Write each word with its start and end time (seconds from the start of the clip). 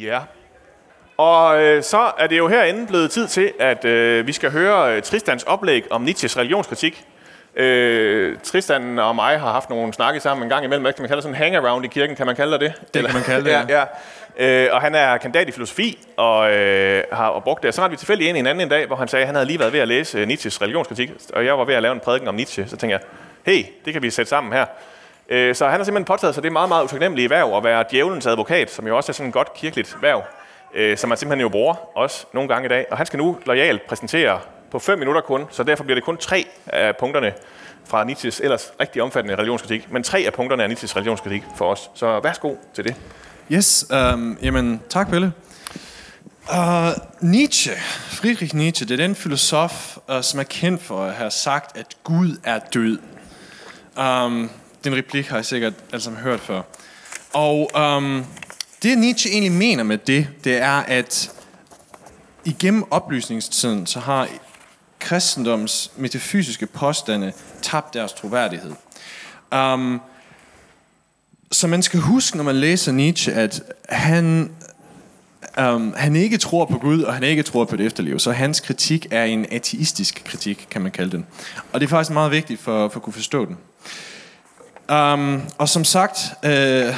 Ja. 0.00 0.20
Og 1.16 1.62
øh, 1.62 1.82
så 1.82 2.12
er 2.18 2.26
det 2.26 2.38
jo 2.38 2.48
herinde 2.48 2.86
blevet 2.86 3.10
tid 3.10 3.28
til, 3.28 3.52
at 3.60 3.84
øh, 3.84 4.26
vi 4.26 4.32
skal 4.32 4.50
høre 4.50 4.96
øh, 4.96 5.02
Tristans 5.02 5.42
oplæg 5.42 5.84
om 5.90 6.00
Nietzsches 6.00 6.38
religionskritik. 6.38 7.04
Øh, 7.56 8.36
Tristan 8.42 8.98
og 8.98 9.14
mig 9.14 9.40
har 9.40 9.52
haft 9.52 9.70
nogle 9.70 9.92
snakke 9.92 10.20
sammen 10.20 10.42
en 10.42 10.48
gang 10.50 10.64
imellem. 10.64 10.84
Kan 10.84 10.94
man 10.98 11.08
kalde 11.08 11.16
det? 11.16 11.22
Sådan 11.22 11.52
en 11.52 11.56
hang-around 11.56 11.84
i 11.84 11.88
kirken, 11.88 12.16
kan 12.16 12.26
man 12.26 12.36
kalde 12.36 12.52
det 12.52 12.60
det? 12.60 12.94
Det 12.94 13.04
kan 13.04 13.14
man 13.14 13.22
kalde 13.22 13.44
det, 13.44 13.50
ja. 13.68 13.84
ja. 14.38 14.64
Øh, 14.64 14.68
og 14.72 14.80
han 14.80 14.94
er 14.94 15.16
kandidat 15.16 15.48
i 15.48 15.52
filosofi 15.52 15.98
og 16.16 16.52
øh, 16.52 17.04
har 17.12 17.28
og 17.28 17.44
brugt 17.44 17.62
det. 17.62 17.74
Så 17.74 17.80
har 17.80 17.88
vi 17.88 17.96
tilfældig 17.96 18.28
ind 18.28 18.36
i 18.36 18.40
en 18.40 18.46
anden 18.46 18.62
en 18.62 18.68
dag, 18.68 18.86
hvor 18.86 18.96
han 18.96 19.08
sagde, 19.08 19.22
at 19.22 19.26
han 19.26 19.34
havde 19.34 19.46
lige 19.46 19.58
været 19.58 19.72
ved 19.72 19.80
at 19.80 19.88
læse 19.88 20.18
øh, 20.18 20.26
Nietzsches 20.26 20.62
religionskritik, 20.62 21.10
og 21.34 21.44
jeg 21.44 21.58
var 21.58 21.64
ved 21.64 21.74
at 21.74 21.82
lave 21.82 21.92
en 21.92 22.00
prædiken 22.00 22.28
om 22.28 22.34
Nietzsche. 22.34 22.64
Så 22.68 22.76
tænkte 22.76 22.98
jeg, 22.98 23.00
hey, 23.54 23.64
det 23.84 23.92
kan 23.92 24.02
vi 24.02 24.10
sætte 24.10 24.28
sammen 24.28 24.52
her. 24.52 24.66
Øh, 25.32 25.54
så 25.54 25.68
han 25.68 25.80
har 25.80 25.84
simpelthen 25.84 26.04
påtaget 26.04 26.34
sig 26.34 26.42
det 26.42 26.52
meget, 26.52 26.68
meget 26.68 26.84
utaknemmelige 26.84 27.30
værv 27.30 27.56
at 27.56 27.64
være 27.64 27.84
djævelens 27.90 28.26
advokat, 28.26 28.70
som 28.70 28.86
jo 28.86 28.96
også 28.96 29.12
er 29.12 29.14
sådan 29.14 29.28
et 29.28 29.34
godt 29.34 29.54
kirkeligt 29.54 29.96
værv, 30.02 30.22
øh, 30.74 30.96
som 30.98 31.08
man 31.08 31.18
simpelthen 31.18 31.40
jo 31.40 31.48
bruger 31.48 31.74
også 31.98 32.26
nogle 32.32 32.48
gange 32.48 32.66
i 32.66 32.68
dag. 32.68 32.86
Og 32.90 32.96
han 32.96 33.06
skal 33.06 33.18
nu 33.18 33.38
lojalt 33.46 33.86
præsentere 33.86 34.40
på 34.70 34.78
fem 34.78 34.98
minutter 34.98 35.20
kun, 35.20 35.44
så 35.50 35.62
derfor 35.62 35.84
bliver 35.84 35.94
det 35.94 36.04
kun 36.04 36.16
tre 36.16 36.46
af 36.66 36.96
punkterne 36.96 37.32
fra 37.84 38.04
Nietzsches 38.04 38.40
ellers 38.40 38.72
rigtig 38.80 39.02
omfattende 39.02 39.36
religionskritik, 39.36 39.92
men 39.92 40.02
tre 40.02 40.18
af 40.26 40.32
punkterne 40.32 40.62
er 40.62 40.66
Nietzsches 40.66 40.96
religionskritik 40.96 41.42
for 41.56 41.70
os. 41.70 41.90
Så 41.94 42.20
værsgo 42.20 42.54
til 42.74 42.84
det. 42.84 42.94
Yes, 43.52 43.86
um, 44.14 44.38
jamen 44.42 44.82
tak 44.88 45.10
Pelle. 45.10 45.32
Uh, 46.50 46.92
Nietzsche, 47.20 47.72
Friedrich 48.08 48.54
Nietzsche, 48.54 48.86
det 48.86 49.00
er 49.00 49.06
den 49.06 49.14
filosof, 49.14 49.96
uh, 50.08 50.20
som 50.20 50.40
er 50.40 50.44
kendt 50.44 50.82
for 50.82 51.04
at 51.04 51.14
have 51.14 51.30
sagt, 51.30 51.78
at 51.78 51.86
Gud 52.04 52.36
er 52.44 52.58
død. 52.58 52.98
Um, 53.98 54.50
den 54.84 54.96
replik 54.96 55.28
har 55.28 55.36
jeg 55.36 55.44
sikkert 55.44 55.74
alle 55.92 56.02
sammen 56.02 56.22
hørt 56.22 56.40
før. 56.40 56.62
Og 57.32 57.70
um, 57.96 58.26
det 58.82 58.98
Nietzsche 58.98 59.30
egentlig 59.30 59.52
mener 59.52 59.84
med 59.84 59.98
det, 59.98 60.28
det 60.44 60.56
er, 60.56 60.78
at 60.78 61.32
igennem 62.44 62.84
oplysningstiden, 62.90 63.86
så 63.86 64.00
har 64.00 64.28
kristendoms 64.98 65.92
metafysiske 65.96 66.66
påstande 66.66 67.32
tabt 67.62 67.94
deres 67.94 68.12
troværdighed. 68.12 68.72
Um, 69.56 70.00
så 71.52 71.66
man 71.66 71.82
skal 71.82 72.00
huske, 72.00 72.36
når 72.36 72.44
man 72.44 72.56
læser 72.56 72.92
Nietzsche, 72.92 73.32
at 73.32 73.62
han, 73.88 74.50
um, 75.58 75.94
han 75.96 76.16
ikke 76.16 76.38
tror 76.38 76.64
på 76.64 76.78
Gud, 76.78 77.02
og 77.02 77.14
han 77.14 77.22
ikke 77.22 77.42
tror 77.42 77.64
på 77.64 77.76
det 77.76 77.86
efterliv. 77.86 78.18
Så 78.18 78.32
hans 78.32 78.60
kritik 78.60 79.06
er 79.10 79.24
en 79.24 79.46
ateistisk 79.50 80.22
kritik, 80.24 80.66
kan 80.70 80.82
man 80.82 80.92
kalde 80.92 81.10
den. 81.10 81.26
Og 81.72 81.80
det 81.80 81.86
er 81.86 81.90
faktisk 81.90 82.12
meget 82.12 82.30
vigtigt 82.30 82.60
for, 82.60 82.88
for 82.88 82.96
at 82.96 83.02
kunne 83.02 83.12
forstå 83.12 83.44
den. 83.44 83.56
Um, 84.90 85.42
og 85.58 85.68
som 85.68 85.84
sagt, 85.84 86.18
øh, 86.44 86.96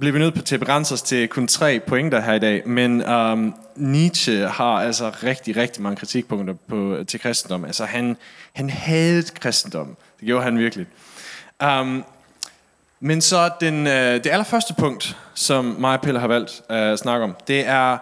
bliver 0.00 0.12
vi 0.12 0.18
nødt 0.18 0.44
til 0.44 0.54
at 0.54 0.60
begrænse 0.60 0.94
os 0.94 1.02
til 1.02 1.28
kun 1.28 1.46
tre 1.46 1.80
pointer 1.86 2.20
her 2.20 2.32
i 2.32 2.38
dag, 2.38 2.68
men 2.68 3.08
um, 3.08 3.54
Nietzsche 3.76 4.48
har 4.48 4.64
altså 4.64 5.10
rigtig, 5.22 5.56
rigtig 5.56 5.82
mange 5.82 5.96
kritikpunkter 5.96 6.54
på, 6.68 6.96
til 7.08 7.20
kristendom. 7.20 7.64
Altså 7.64 7.84
han, 7.84 8.16
han 8.52 8.70
havde 8.70 9.22
kristendom. 9.22 9.96
Det 10.20 10.26
gjorde 10.26 10.44
han 10.44 10.58
virkelig. 10.58 10.86
Um, 11.64 12.04
men 13.00 13.20
så 13.20 13.50
den, 13.60 13.86
øh, 13.86 14.14
det 14.14 14.26
allerførste 14.26 14.74
punkt, 14.74 15.16
som 15.34 15.64
mig 15.64 15.94
og 15.94 16.00
Pelle 16.00 16.20
har 16.20 16.28
valgt 16.28 16.62
at 16.68 16.98
snakke 16.98 17.24
om, 17.24 17.36
det 17.48 17.66
er 17.66 17.98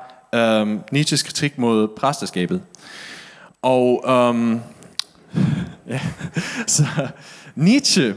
um, 0.60 0.84
Nietzsches 0.90 1.22
kritik 1.22 1.58
mod 1.58 1.88
præsteskabet. 1.88 2.62
Og 3.62 4.04
um, 4.08 4.62
ja, 5.88 6.00
så 6.66 6.84
Nietzsche 7.54 8.14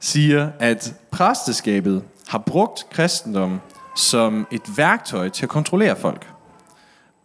siger, 0.00 0.50
at 0.58 0.94
præsteskabet 1.10 2.02
har 2.28 2.38
brugt 2.38 2.86
kristendommen 2.90 3.60
som 3.96 4.46
et 4.50 4.62
værktøj 4.76 5.28
til 5.28 5.42
at 5.42 5.48
kontrollere 5.48 5.96
folk. 5.96 6.26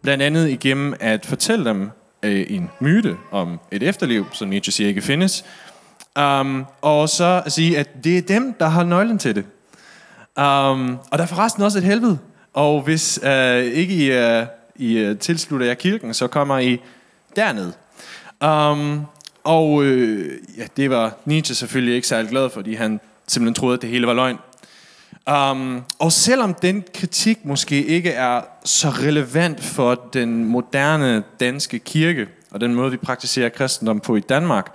Blandt 0.02 0.22
andet 0.22 0.48
igennem 0.48 0.94
at 1.00 1.26
fortælle 1.26 1.64
dem 1.64 1.90
øh, 2.22 2.46
en 2.48 2.70
myte 2.80 3.16
om 3.30 3.60
et 3.70 3.82
efterliv, 3.82 4.26
som 4.32 4.48
Nietzsche 4.48 4.72
siger 4.72 4.88
ikke 4.88 5.02
findes, 5.02 5.44
um, 6.20 6.66
og 6.82 7.08
så 7.08 7.42
at 7.46 7.52
sige, 7.52 7.78
at 7.78 8.04
det 8.04 8.18
er 8.18 8.22
dem, 8.22 8.52
der 8.60 8.66
har 8.66 8.84
nøglen 8.84 9.18
til 9.18 9.34
det. 9.34 9.44
Um, 10.38 10.98
og 11.10 11.18
der 11.18 11.22
er 11.22 11.26
forresten 11.26 11.62
også 11.62 11.78
et 11.78 11.84
helvede, 11.84 12.18
og 12.54 12.82
hvis 12.82 13.20
uh, 13.22 13.56
ikke 13.58 13.94
I, 13.94 14.40
uh, 14.40 14.46
I 14.76 15.10
uh, 15.10 15.18
tilslutter 15.18 15.66
jer 15.66 15.74
kirken, 15.74 16.14
så 16.14 16.26
kommer 16.26 16.58
I 16.58 16.80
derned. 17.36 17.72
Um, 18.44 19.06
og 19.46 19.84
øh, 19.84 20.38
ja, 20.58 20.66
det 20.76 20.90
var 20.90 21.14
Nietzsche 21.24 21.54
selvfølgelig 21.54 21.94
ikke 21.94 22.08
særlig 22.08 22.30
glad 22.30 22.50
for, 22.50 22.54
fordi 22.54 22.74
han 22.74 23.00
simpelthen 23.26 23.54
troede, 23.54 23.74
at 23.74 23.82
det 23.82 23.90
hele 23.90 24.06
var 24.06 24.14
løgn. 24.14 24.38
Um, 25.30 25.82
og 25.98 26.12
selvom 26.12 26.54
den 26.54 26.84
kritik 26.94 27.44
måske 27.44 27.84
ikke 27.84 28.10
er 28.10 28.40
så 28.64 28.88
relevant 28.88 29.64
for 29.64 29.94
den 30.12 30.44
moderne 30.44 31.22
danske 31.40 31.78
kirke, 31.78 32.26
og 32.50 32.60
den 32.60 32.74
måde, 32.74 32.90
vi 32.90 32.96
praktiserer 32.96 33.48
kristendom 33.48 34.00
på 34.00 34.16
i 34.16 34.20
Danmark, 34.20 34.74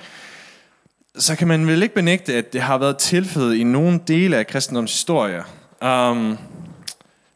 så 1.17 1.35
kan 1.35 1.47
man 1.47 1.67
vel 1.67 1.83
ikke 1.83 1.95
benægte, 1.95 2.33
at 2.33 2.53
det 2.53 2.61
har 2.61 2.77
været 2.77 2.97
tilfældet 2.97 3.55
i 3.55 3.63
nogle 3.63 3.99
dele 4.07 4.37
af 4.37 4.47
kristendoms 4.47 4.91
historie. 4.91 5.43
Um, 5.81 6.37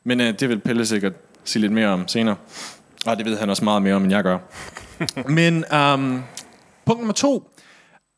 men 0.04 0.20
uh, 0.20 0.28
det 0.28 0.50
vil 0.50 0.60
Pelle 0.60 0.86
sikkert 0.86 1.14
sige 1.44 1.62
lidt 1.62 1.74
mere 1.74 1.88
om 1.88 2.08
senere. 2.08 2.36
Og 3.06 3.18
det 3.18 3.26
ved 3.26 3.38
han 3.38 3.50
også 3.50 3.64
meget 3.64 3.82
mere 3.82 3.94
om, 3.94 4.04
end 4.04 4.12
jeg 4.12 4.24
gør. 4.24 4.38
men 5.40 5.66
um, 5.74 6.24
punkt 6.86 7.00
nummer 7.00 7.14
to 7.14 7.52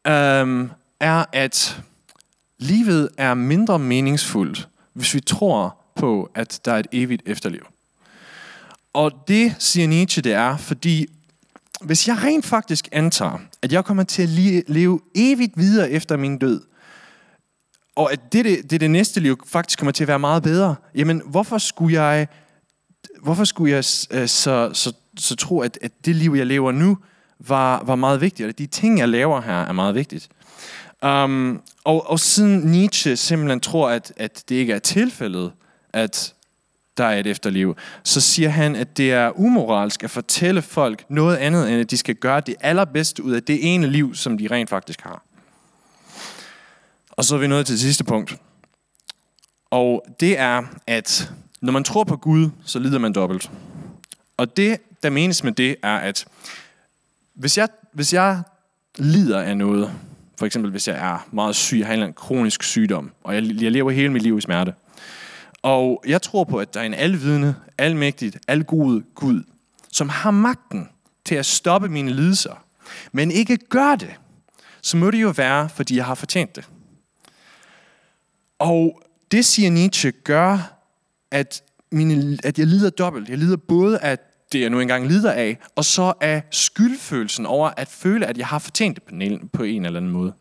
øhm, 0.07 0.69
er, 0.99 1.25
at 1.33 1.81
livet 2.59 3.09
er 3.17 3.33
mindre 3.33 3.79
meningsfuldt, 3.79 4.67
hvis 4.93 5.13
vi 5.13 5.19
tror 5.19 5.77
på, 5.95 6.31
at 6.35 6.61
der 6.65 6.71
er 6.71 6.79
et 6.79 6.87
evigt 6.91 7.21
efterliv. 7.25 7.65
Og 8.93 9.11
det 9.27 9.55
siger 9.59 9.87
Nietzsche, 9.87 10.21
det 10.21 10.33
er, 10.33 10.57
fordi 10.57 11.07
hvis 11.81 12.07
jeg 12.07 12.23
rent 12.23 12.45
faktisk 12.45 12.89
antager, 12.91 13.39
at 13.61 13.73
jeg 13.73 13.85
kommer 13.85 14.03
til 14.03 14.23
at 14.23 14.29
leve 14.69 14.99
evigt 15.15 15.57
videre 15.57 15.91
efter 15.91 16.17
min 16.17 16.37
død, 16.37 16.61
og 17.95 18.11
at 18.11 18.33
det, 18.33 18.45
det, 18.45 18.71
det, 18.71 18.81
det 18.81 18.91
næste 18.91 19.19
liv 19.19 19.43
faktisk 19.45 19.79
kommer 19.79 19.91
til 19.91 20.03
at 20.03 20.07
være 20.07 20.19
meget 20.19 20.43
bedre, 20.43 20.75
jamen 20.95 21.21
hvorfor 21.25 21.57
skulle 21.57 22.01
jeg, 22.01 22.27
hvorfor 23.21 23.43
skulle 23.43 23.71
jeg 23.71 23.83
øh, 24.11 24.27
så, 24.27 24.69
så, 24.73 24.93
så 25.17 25.35
tro, 25.35 25.59
at, 25.59 25.77
at 25.81 26.05
det 26.05 26.15
liv, 26.15 26.33
jeg 26.37 26.45
lever 26.45 26.71
nu, 26.71 26.97
var, 27.39 27.83
var 27.83 27.95
meget 27.95 28.21
vigtigt, 28.21 28.49
og 28.49 28.57
de 28.57 28.65
ting, 28.65 28.99
jeg 28.99 29.09
laver 29.09 29.41
her, 29.41 29.61
er 29.61 29.71
meget 29.71 29.95
vigtigt. 29.95 30.29
Um, 31.05 31.61
og, 31.83 32.09
og 32.09 32.19
siden 32.19 32.59
Nietzsche 32.59 33.15
simpelthen 33.15 33.59
tror, 33.59 33.89
at, 33.89 34.13
at 34.17 34.43
det 34.49 34.55
ikke 34.55 34.73
er 34.73 34.79
tilfældet, 34.79 35.51
at 35.93 36.33
der 36.97 37.05
er 37.05 37.19
et 37.19 37.27
efterliv, 37.27 37.75
så 38.03 38.21
siger 38.21 38.49
han, 38.49 38.75
at 38.75 38.97
det 38.97 39.11
er 39.11 39.39
umoralsk 39.39 40.03
at 40.03 40.09
fortælle 40.09 40.61
folk 40.61 41.03
noget 41.09 41.37
andet, 41.37 41.71
end 41.71 41.81
at 41.81 41.91
de 41.91 41.97
skal 41.97 42.15
gøre 42.15 42.41
det 42.41 42.55
allerbedste 42.61 43.23
ud 43.23 43.31
af 43.31 43.43
det 43.43 43.73
ene 43.73 43.87
liv, 43.87 44.15
som 44.15 44.37
de 44.37 44.47
rent 44.51 44.69
faktisk 44.69 45.01
har. 45.01 45.23
Og 47.09 47.23
så 47.23 47.35
er 47.35 47.39
vi 47.39 47.47
nået 47.47 47.65
til 47.65 47.73
det 47.73 47.81
sidste 47.81 48.03
punkt. 48.03 48.37
Og 49.69 50.05
det 50.19 50.39
er, 50.39 50.63
at 50.87 51.31
når 51.61 51.71
man 51.71 51.83
tror 51.83 52.03
på 52.03 52.15
Gud, 52.17 52.49
så 52.65 52.79
lider 52.79 52.99
man 52.99 53.13
dobbelt. 53.13 53.51
Og 54.37 54.57
det, 54.57 54.77
der 55.03 55.09
menes 55.09 55.43
med 55.43 55.51
det, 55.51 55.75
er, 55.83 55.97
at 55.97 56.25
hvis 57.37 57.57
jeg, 57.57 57.67
hvis 57.93 58.13
jeg 58.13 58.41
lider 58.97 59.41
af 59.41 59.57
noget, 59.57 59.91
for 60.39 60.45
eksempel 60.45 60.71
hvis 60.71 60.87
jeg 60.87 60.97
er 60.97 61.27
meget 61.31 61.55
syg, 61.55 61.77
jeg 61.79 61.87
har 61.87 61.93
en 61.93 62.13
kronisk 62.13 62.63
sygdom, 62.63 63.11
og 63.23 63.35
jeg, 63.35 63.43
jeg 63.61 63.71
lever 63.71 63.91
hele 63.91 64.09
mit 64.09 64.21
liv 64.21 64.37
i 64.37 64.41
smerte. 64.41 64.73
Og 65.61 66.03
jeg 66.07 66.21
tror 66.21 66.43
på, 66.43 66.57
at 66.57 66.73
der 66.73 66.79
er 66.79 66.83
en 66.83 66.93
alvidende, 66.93 67.55
almægtigt, 67.77 68.37
algod 68.47 69.01
Gud, 69.15 69.43
som 69.91 70.09
har 70.09 70.31
magten 70.31 70.89
til 71.25 71.35
at 71.35 71.45
stoppe 71.45 71.89
mine 71.89 72.11
lidelser, 72.11 72.63
men 73.11 73.31
ikke 73.31 73.57
gør 73.57 73.95
det, 73.95 74.13
så 74.81 74.97
må 74.97 75.11
det 75.11 75.21
jo 75.21 75.33
være, 75.37 75.69
fordi 75.69 75.95
jeg 75.95 76.05
har 76.05 76.15
fortjent 76.15 76.55
det. 76.55 76.69
Og 78.59 79.01
det, 79.31 79.45
siger 79.45 79.71
Nietzsche, 79.71 80.11
gør, 80.11 80.77
at, 81.31 81.63
mine, 81.91 82.37
at 82.43 82.59
jeg 82.59 82.67
lider 82.67 82.89
dobbelt. 82.89 83.29
Jeg 83.29 83.37
lider 83.37 83.57
både 83.57 83.99
af 83.99 84.17
det, 84.51 84.61
jeg 84.61 84.69
nu 84.69 84.79
engang 84.79 85.07
lider 85.07 85.31
af, 85.31 85.57
og 85.75 85.85
så 85.85 86.13
af 86.21 86.43
skyldfølelsen 86.51 87.45
over 87.45 87.71
at 87.77 87.87
føle, 87.87 88.25
at 88.25 88.37
jeg 88.37 88.47
har 88.47 88.59
fortjent 88.59 88.95
det 88.95 89.03
på 89.03 89.15
en, 89.15 89.49
på 89.53 89.63
en 89.63 89.85
eller 89.85 89.99
anden 89.99 90.11
måde. 90.11 90.33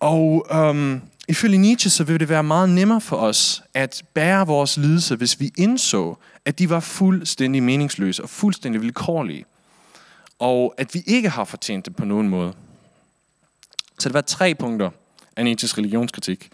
Og 0.00 0.46
øhm, 0.52 1.00
ifølge 1.28 1.58
Nietzsche, 1.58 1.90
så 1.90 2.04
ville 2.04 2.18
det 2.18 2.28
være 2.28 2.42
meget 2.42 2.68
nemmere 2.68 3.00
for 3.00 3.16
os 3.16 3.62
at 3.74 4.02
bære 4.14 4.46
vores 4.46 4.76
lidelse, 4.76 5.16
hvis 5.16 5.40
vi 5.40 5.52
indså, 5.56 6.14
at 6.44 6.58
de 6.58 6.70
var 6.70 6.80
fuldstændig 6.80 7.62
meningsløse 7.62 8.22
og 8.22 8.28
fuldstændig 8.28 8.82
vilkårlige. 8.82 9.44
Og 10.38 10.74
at 10.78 10.94
vi 10.94 11.02
ikke 11.06 11.28
har 11.28 11.44
fortjent 11.44 11.86
det 11.86 11.96
på 11.96 12.04
nogen 12.04 12.28
måde. 12.28 12.52
Så 13.98 14.08
det 14.08 14.14
var 14.14 14.20
tre 14.20 14.54
punkter 14.54 14.90
af 15.36 15.44
Nietzsches 15.44 15.78
religionskritik. 15.78 16.48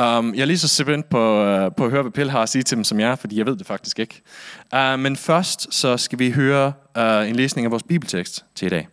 Um, 0.00 0.34
jeg 0.34 0.42
er 0.42 0.44
lige 0.44 0.58
så 0.58 0.68
spændt 0.68 1.08
på, 1.08 1.42
uh, 1.42 1.74
på 1.76 1.84
at 1.84 1.90
høre, 1.90 2.02
hvad 2.02 2.12
Pelle 2.12 2.32
har 2.32 2.42
at 2.42 2.48
sige 2.48 2.62
til 2.62 2.76
dem, 2.76 2.84
som 2.84 3.00
jeg 3.00 3.10
er, 3.10 3.16
fordi 3.16 3.38
jeg 3.38 3.46
ved 3.46 3.56
det 3.56 3.66
faktisk 3.66 3.98
ikke. 3.98 4.22
Uh, 4.74 4.98
men 4.98 5.16
først 5.16 5.74
så 5.74 5.96
skal 5.96 6.18
vi 6.18 6.30
høre 6.30 6.72
uh, 6.98 7.28
en 7.28 7.36
læsning 7.36 7.64
af 7.64 7.70
vores 7.70 7.82
bibeltekst 7.82 8.44
til 8.54 8.66
i 8.66 8.68
dag. 8.68 8.88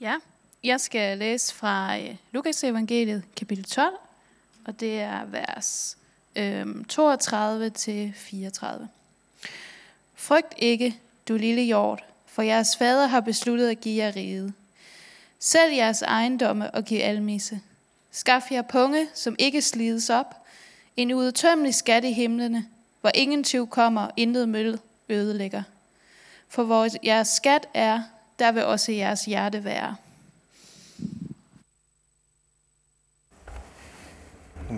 Ja, 0.00 0.14
jeg 0.64 0.80
skal 0.80 1.18
læse 1.18 1.54
fra 1.54 1.98
øh, 1.98 2.16
Lukas 2.32 2.64
evangeliet, 2.64 3.22
kapitel 3.36 3.64
12, 3.64 3.94
og 4.64 4.80
det 4.80 5.00
er 5.00 5.24
vers 5.24 5.96
øh, 6.36 6.84
32 6.88 7.70
til 7.70 8.12
34. 8.16 8.88
Frygt 10.14 10.54
ikke, 10.58 10.96
du 11.28 11.36
lille 11.36 11.62
hjort, 11.62 12.04
for 12.26 12.42
jeres 12.42 12.76
fader 12.76 13.06
har 13.06 13.20
besluttet 13.20 13.68
at 13.68 13.80
give 13.80 14.04
jer 14.04 14.16
riget. 14.16 14.52
Sælg 15.38 15.76
jeres 15.76 16.02
ejendomme 16.02 16.70
og 16.70 16.84
giv 16.84 17.00
almisse. 17.02 17.60
Skaf 18.10 18.52
jer 18.52 18.62
punge, 18.62 19.08
som 19.14 19.36
ikke 19.38 19.62
slides 19.62 20.10
op, 20.10 20.34
en 20.96 21.12
udtømmelig 21.12 21.74
skat 21.74 22.04
i 22.04 22.12
himlene, 22.12 22.66
hvor 23.00 23.10
ingen 23.14 23.44
tyv 23.44 23.68
kommer, 23.68 24.00
og 24.00 24.12
intet 24.16 24.48
møl 24.48 24.78
ødelægger. 25.08 25.62
For 26.48 26.62
hvor 26.62 26.88
jeres 27.04 27.28
skat 27.28 27.68
er, 27.74 28.02
der 28.38 28.52
vil 28.52 28.64
også 28.64 28.92
jeres 28.92 29.24
hjerte 29.24 29.64
være. 29.64 29.96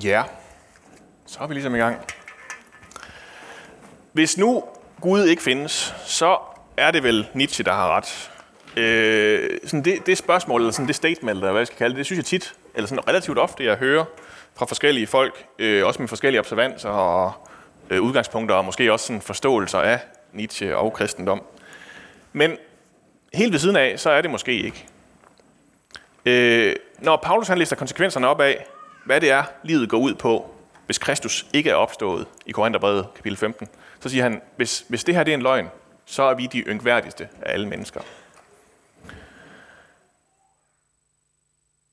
Ja, 0.01 0.23
så 1.27 1.39
er 1.41 1.47
vi 1.47 1.55
ligesom 1.55 1.75
i 1.75 1.79
gang. 1.79 1.97
Hvis 4.13 4.39
nu 4.39 4.65
Gud 5.01 5.25
ikke 5.25 5.43
findes, 5.43 5.95
så 6.05 6.39
er 6.77 6.91
det 6.91 7.03
vel 7.03 7.29
Nietzsche, 7.35 7.65
der 7.65 7.73
har 7.73 7.97
ret. 7.97 8.31
Øh, 8.77 9.59
sådan 9.65 9.85
det, 9.85 10.07
det 10.07 10.19
spørgsmål, 10.19 10.61
eller 10.61 10.73
sådan 10.73 10.87
det 10.87 10.97
statement, 10.97 11.37
eller 11.37 11.51
hvad 11.51 11.61
jeg 11.61 11.67
skal 11.67 11.79
kalde 11.79 11.91
det, 11.91 11.99
det 11.99 12.07
synes 12.07 12.17
jeg 12.17 12.25
tit, 12.25 12.55
eller 12.75 12.89
sådan 12.89 13.09
relativt 13.09 13.39
ofte, 13.39 13.65
jeg 13.65 13.77
hører 13.77 14.05
fra 14.55 14.67
forskellige 14.67 15.07
folk, 15.07 15.47
øh, 15.59 15.87
også 15.87 16.03
med 16.03 16.09
forskellige 16.09 16.41
observanser 16.41 16.89
og 16.89 17.33
øh, 17.91 18.03
udgangspunkter, 18.03 18.55
og 18.55 18.65
måske 18.65 18.93
også 18.93 19.07
sådan 19.07 19.23
forståelser 19.23 19.79
af 19.79 20.01
Nietzsche 20.33 20.77
og 20.77 20.93
kristendom. 20.93 21.43
Men 22.33 22.57
helt 23.35 23.53
ved 23.53 23.59
siden 23.59 23.77
af, 23.77 24.01
så 24.01 24.11
er 24.11 24.21
det 24.21 24.31
måske 24.31 24.53
ikke. 24.53 24.87
Øh, 26.25 26.77
når 26.99 27.17
Paulus 27.17 27.49
han 27.49 27.59
lister 27.59 27.77
konsekvenserne 27.77 28.29
op 28.29 28.41
af, 28.41 28.67
hvad 29.05 29.21
det 29.21 29.31
er, 29.31 29.45
livet 29.63 29.89
går 29.89 29.99
ud 29.99 30.15
på, 30.15 30.55
hvis 30.87 30.99
Kristus 30.99 31.47
ikke 31.53 31.71
er 31.71 31.75
opstået 31.75 32.27
i 32.47 32.53
Korintherbrevet 32.53 33.07
kapitel 33.15 33.37
15, 33.37 33.69
så 34.01 34.09
siger 34.09 34.23
han, 34.23 34.41
hvis, 34.57 34.85
hvis 34.89 35.05
det 35.05 35.15
her 35.15 35.25
det 35.25 35.33
er 35.33 35.37
en 35.37 35.43
løgn, 35.43 35.69
så 36.07 36.23
er 36.23 36.35
vi 36.35 36.47
de 36.47 36.59
yngværdigste 36.59 37.29
af 37.43 37.53
alle 37.53 37.69
mennesker. 37.69 38.01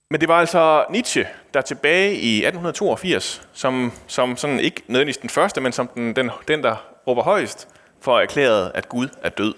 Men 0.09 0.21
det 0.21 0.29
var 0.29 0.39
altså 0.39 0.85
Nietzsche, 0.89 1.27
der 1.53 1.61
tilbage 1.61 2.13
i 2.13 2.35
1882, 2.35 3.47
som, 3.53 3.91
som 4.07 4.37
sådan 4.37 4.59
ikke 4.59 4.81
nødvendigvis 4.87 5.17
den 5.17 5.29
første, 5.29 5.61
men 5.61 5.71
som 5.71 5.87
den, 5.87 6.15
den, 6.15 6.31
den 6.47 6.63
der 6.63 6.75
råber 7.07 7.23
højst, 7.23 7.67
for 8.01 8.19
erklæret, 8.19 8.71
at 8.73 8.89
Gud 8.89 9.07
er 9.23 9.29
død. 9.29 9.53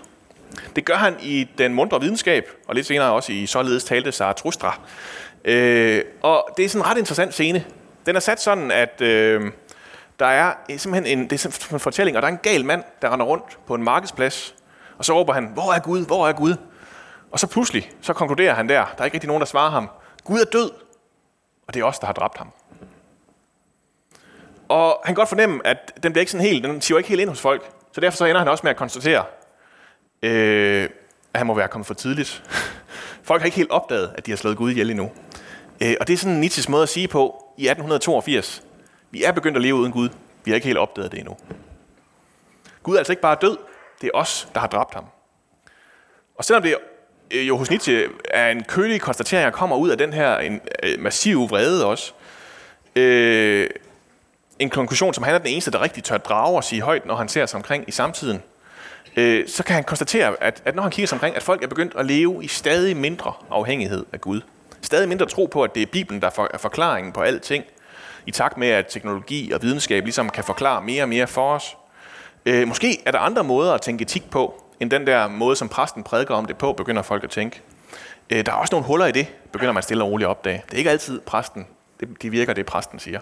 Det 0.75 0.85
gør 0.85 0.95
han 0.95 1.15
i 1.21 1.47
Den 1.57 1.73
mundre 1.73 2.01
videnskab, 2.01 2.49
og 2.67 2.75
lidt 2.75 2.87
senere 2.87 3.11
også 3.11 3.31
i 3.31 3.45
Således 3.45 3.83
talte 3.83 4.11
Zarathustra. 4.11 4.79
Øh, 5.45 6.03
og 6.21 6.49
det 6.57 6.65
er 6.65 6.69
sådan 6.69 6.85
en 6.85 6.91
ret 6.91 6.97
interessant 6.97 7.33
scene. 7.33 7.65
Den 8.05 8.15
er 8.15 8.19
sat 8.19 8.41
sådan, 8.41 8.71
at 8.71 9.01
øh, 9.01 9.51
der 10.19 10.25
er 10.25 10.53
simpelthen 10.77 11.19
en, 11.19 11.29
det 11.29 11.45
er 11.45 11.73
en 11.73 11.79
fortælling, 11.79 12.17
og 12.17 12.21
der 12.21 12.27
er 12.27 12.31
en 12.31 12.39
gal 12.43 12.65
mand, 12.65 12.83
der 13.01 13.13
render 13.13 13.25
rundt 13.25 13.59
på 13.67 13.75
en 13.75 13.83
markedsplads, 13.83 14.55
og 14.97 15.05
så 15.05 15.13
råber 15.13 15.33
han, 15.33 15.49
hvor 15.53 15.73
er 15.73 15.79
Gud, 15.79 16.05
hvor 16.05 16.27
er 16.27 16.33
Gud? 16.33 16.55
Og 17.31 17.39
så 17.39 17.47
pludselig, 17.47 17.91
så 18.01 18.13
konkluderer 18.13 18.53
han 18.53 18.69
der, 18.69 18.85
der 18.85 19.01
er 19.01 19.05
ikke 19.05 19.15
rigtig 19.15 19.27
nogen, 19.27 19.41
der 19.41 19.45
svarer 19.45 19.71
ham, 19.71 19.89
Gud 20.23 20.39
er 20.39 20.45
død, 20.45 20.71
og 21.67 21.73
det 21.73 21.79
er 21.79 21.83
os, 21.83 21.99
der 21.99 22.05
har 22.05 22.13
dræbt 22.13 22.37
ham. 22.37 22.51
Og 24.69 25.01
han 25.05 25.15
kan 25.15 25.15
godt 25.15 25.29
fornemme, 25.29 25.67
at 25.67 25.93
den 26.03 26.11
bliver 26.11 26.21
ikke 26.21 26.31
sådan 26.31 26.47
helt, 26.47 26.63
den 26.63 26.81
siver 26.81 26.97
ikke 26.97 27.09
helt 27.09 27.21
ind 27.21 27.29
hos 27.29 27.41
folk. 27.41 27.69
Så 27.91 28.01
derfor 28.01 28.17
så 28.17 28.25
ender 28.25 28.39
han 28.39 28.47
også 28.47 28.61
med 28.63 28.71
at 28.71 28.77
konstatere, 28.77 29.25
øh, 30.23 30.89
at 31.33 31.39
han 31.39 31.47
må 31.47 31.53
være 31.53 31.67
kommet 31.67 31.87
for 31.87 31.93
tidligt. 31.93 32.43
Folk 33.23 33.41
har 33.41 33.45
ikke 33.45 33.57
helt 33.57 33.71
opdaget, 33.71 34.11
at 34.17 34.25
de 34.25 34.31
har 34.31 34.35
slået 34.35 34.57
Gud 34.57 34.71
ihjel 34.71 34.89
endnu. 34.89 35.11
Øh, 35.81 35.95
og 35.99 36.07
det 36.07 36.13
er 36.13 36.17
sådan 36.17 36.37
Nietzsches 36.37 36.69
måde 36.69 36.83
at 36.83 36.89
sige 36.89 37.07
på 37.07 37.45
i 37.57 37.67
1882. 37.67 38.63
Vi 39.11 39.23
er 39.23 39.31
begyndt 39.31 39.57
at 39.57 39.63
leve 39.63 39.75
uden 39.75 39.91
Gud. 39.91 40.09
Vi 40.43 40.51
har 40.51 40.55
ikke 40.55 40.67
helt 40.67 40.77
opdaget 40.77 41.11
det 41.11 41.19
endnu. 41.19 41.37
Gud 42.83 42.93
er 42.93 42.97
altså 42.97 43.13
ikke 43.13 43.21
bare 43.21 43.37
død. 43.41 43.57
Det 44.01 44.07
er 44.13 44.17
os, 44.17 44.47
der 44.53 44.59
har 44.59 44.67
dræbt 44.67 44.93
ham. 44.93 45.05
Og 46.35 46.45
selvom 46.45 46.63
det 46.63 46.75
øh, 47.31 47.47
jo 47.47 47.57
hos 47.57 47.69
Nietzsche 47.69 48.07
er 48.29 48.49
en 48.49 48.63
kølig 48.63 49.01
konstatering, 49.01 49.45
der 49.45 49.51
kommer 49.51 49.75
ud 49.75 49.89
af 49.89 49.97
den 49.97 50.13
her 50.13 50.37
en, 50.37 50.61
øh, 50.83 50.99
massive 50.99 51.49
vrede 51.49 51.85
også. 51.85 52.13
Øh, 52.95 53.69
en 54.59 54.69
konklusion, 54.69 55.13
som 55.13 55.23
han 55.23 55.33
er 55.33 55.37
den 55.37 55.47
eneste, 55.47 55.71
der 55.71 55.81
rigtig 55.81 56.03
tør 56.03 56.17
drage 56.17 56.57
og 56.57 56.63
sige 56.63 56.81
højt, 56.81 57.05
når 57.05 57.15
han 57.15 57.29
ser 57.29 57.45
sig 57.45 57.57
omkring 57.57 57.83
i 57.87 57.91
samtiden. 57.91 58.43
Øh, 59.15 59.47
så 59.47 59.63
kan 59.63 59.75
han 59.75 59.83
konstatere, 59.83 60.43
at, 60.43 60.61
at 60.65 60.75
når 60.75 60.83
han 60.83 60.91
kigger 60.91 61.07
sig 61.07 61.15
omkring, 61.15 61.35
at 61.35 61.43
folk 61.43 61.63
er 61.63 61.67
begyndt 61.67 61.95
at 61.95 62.05
leve 62.05 62.43
i 62.43 62.47
stadig 62.47 62.97
mindre 62.97 63.33
afhængighed 63.49 64.05
af 64.13 64.21
Gud. 64.21 64.41
Stadig 64.81 65.09
mindre 65.09 65.25
tro 65.25 65.45
på, 65.45 65.63
at 65.63 65.75
det 65.75 65.81
er 65.81 65.85
Bibelen, 65.85 66.21
der 66.21 66.47
er 66.53 66.57
forklaringen 66.57 67.13
på 67.13 67.21
alting. 67.21 67.63
I 68.25 68.31
takt 68.31 68.57
med, 68.57 68.67
at 68.67 68.85
teknologi 68.89 69.51
og 69.51 69.61
videnskab 69.61 70.03
ligesom 70.03 70.29
kan 70.29 70.43
forklare 70.43 70.81
mere 70.81 71.03
og 71.03 71.09
mere 71.09 71.27
for 71.27 71.53
os. 71.53 71.77
Øh, 72.45 72.67
måske 72.67 72.97
er 73.05 73.11
der 73.11 73.19
andre 73.19 73.43
måder 73.43 73.73
at 73.73 73.81
tænke 73.81 74.01
etik 74.01 74.29
på, 74.29 74.63
end 74.79 74.91
den 74.91 75.07
der 75.07 75.27
måde, 75.27 75.55
som 75.55 75.69
præsten 75.69 76.03
prædiker 76.03 76.35
om 76.35 76.45
det 76.45 76.57
på, 76.57 76.73
begynder 76.73 77.01
folk 77.01 77.23
at 77.23 77.29
tænke. 77.29 77.61
Øh, 78.29 78.45
der 78.45 78.51
er 78.51 78.55
også 78.55 78.75
nogle 78.75 78.87
huller 78.87 79.05
i 79.05 79.11
det, 79.11 79.27
begynder 79.51 79.73
man 79.73 79.83
stille 79.83 80.03
og 80.03 80.09
roligt 80.09 80.25
at 80.25 80.29
opdage. 80.29 80.63
Det 80.65 80.73
er 80.73 80.77
ikke 80.77 80.89
altid 80.89 81.21
præsten, 81.21 81.67
det, 81.99 82.21
det 82.21 82.31
virker 82.31 82.53
det, 82.53 82.65
præsten 82.65 82.99
siger. 82.99 83.19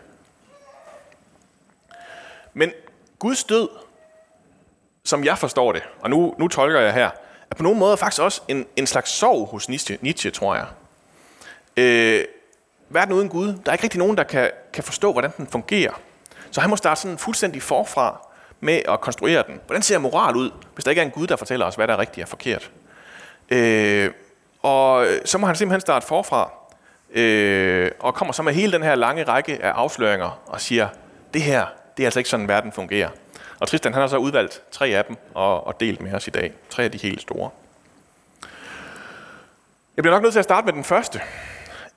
Men 2.53 2.71
Guds 3.19 3.43
død, 3.43 3.69
som 5.03 5.23
jeg 5.23 5.37
forstår 5.37 5.71
det, 5.71 5.83
og 5.99 6.09
nu, 6.09 6.35
nu 6.37 6.47
tolker 6.47 6.79
jeg 6.79 6.93
her, 6.93 7.09
er 7.51 7.55
på 7.55 7.63
nogen 7.63 7.79
måde 7.79 7.97
faktisk 7.97 8.21
også 8.21 8.41
en, 8.47 8.65
en 8.75 8.87
slags 8.87 9.09
sorg 9.11 9.47
hos 9.47 9.69
Nietzsche, 9.69 9.97
Nietzsche 10.01 10.31
tror 10.31 10.55
jeg. 10.55 10.65
Øh, 11.77 12.23
verden 12.89 13.13
uden 13.13 13.29
Gud, 13.29 13.47
der 13.47 13.71
er 13.71 13.71
ikke 13.71 13.83
rigtig 13.83 13.99
nogen, 13.99 14.17
der 14.17 14.23
kan, 14.23 14.51
kan 14.73 14.83
forstå, 14.83 15.11
hvordan 15.11 15.31
den 15.37 15.47
fungerer. 15.47 15.93
Så 16.51 16.61
han 16.61 16.69
må 16.69 16.75
starte 16.75 17.01
sådan 17.01 17.17
fuldstændig 17.17 17.61
forfra 17.61 18.27
med 18.59 18.81
at 18.87 19.01
konstruere 19.01 19.43
den. 19.47 19.59
Hvordan 19.65 19.81
ser 19.81 19.97
moral 19.97 20.35
ud, 20.35 20.51
hvis 20.73 20.83
der 20.83 20.91
ikke 20.91 21.01
er 21.01 21.05
en 21.05 21.11
Gud, 21.11 21.27
der 21.27 21.35
fortæller 21.35 21.65
os, 21.65 21.75
hvad 21.75 21.87
der 21.87 21.93
er 21.93 21.99
rigtigt 21.99 22.23
og 22.23 22.29
forkert? 22.29 22.71
Øh, 23.49 24.11
og 24.61 25.07
så 25.25 25.37
må 25.37 25.47
han 25.47 25.55
simpelthen 25.55 25.81
starte 25.81 26.07
forfra, 26.07 26.51
øh, 27.11 27.91
og 27.99 28.13
kommer 28.13 28.33
så 28.33 28.43
med 28.43 28.53
hele 28.53 28.71
den 28.71 28.83
her 28.83 28.95
lange 28.95 29.23
række 29.23 29.63
af 29.63 29.71
afsløringer 29.71 30.41
og 30.45 30.61
siger, 30.61 30.87
det 31.33 31.41
her, 31.41 31.65
det 31.97 32.03
er 32.03 32.07
altså 32.07 32.19
ikke 32.19 32.29
sådan, 32.29 32.47
verden 32.47 32.71
fungerer. 32.71 33.09
Og 33.59 33.67
Tristan 33.67 33.93
han 33.93 34.01
har 34.01 34.07
så 34.07 34.17
udvalgt 34.17 34.61
tre 34.71 34.87
af 34.87 35.05
dem 35.05 35.17
og, 35.33 35.67
og 35.67 35.79
delt 35.79 36.01
med 36.01 36.13
os 36.13 36.27
i 36.27 36.31
dag. 36.31 36.53
Tre 36.69 36.83
af 36.83 36.91
de 36.91 36.97
helt 36.97 37.21
store. 37.21 37.49
Jeg 39.97 40.03
bliver 40.03 40.15
nok 40.15 40.23
nødt 40.23 40.33
til 40.33 40.39
at 40.39 40.45
starte 40.45 40.65
med 40.65 40.73
den 40.73 40.83
første. 40.83 41.21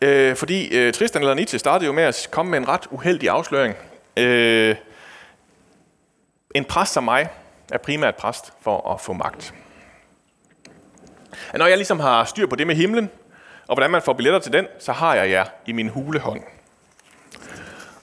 Øh, 0.02 0.36
fordi 0.36 0.78
øh, 0.78 0.92
Tristan 0.92 1.22
eller 1.22 1.34
Nietzsche 1.34 1.58
startede 1.58 1.86
jo 1.86 1.92
med 1.92 2.02
at 2.02 2.28
komme 2.30 2.50
med 2.50 2.58
en 2.58 2.68
ret 2.68 2.86
uheldig 2.90 3.28
afsløring. 3.28 3.74
Øh, 4.16 4.76
en 6.54 6.64
præst 6.64 6.92
som 6.92 7.04
mig 7.04 7.28
er 7.72 7.78
primært 7.78 8.14
præst 8.14 8.52
for 8.60 8.92
at 8.92 9.00
få 9.00 9.12
magt. 9.12 9.54
Når 11.54 11.66
jeg 11.66 11.76
ligesom 11.76 12.00
har 12.00 12.24
styr 12.24 12.46
på 12.46 12.56
det 12.56 12.66
med 12.66 12.74
himlen, 12.74 13.10
og 13.68 13.74
hvordan 13.74 13.90
man 13.90 14.02
får 14.02 14.12
billetter 14.12 14.40
til 14.40 14.52
den, 14.52 14.66
så 14.78 14.92
har 14.92 15.14
jeg 15.14 15.30
jer 15.30 15.44
i 15.66 15.72
min 15.72 15.88
hulehånd. 15.88 16.42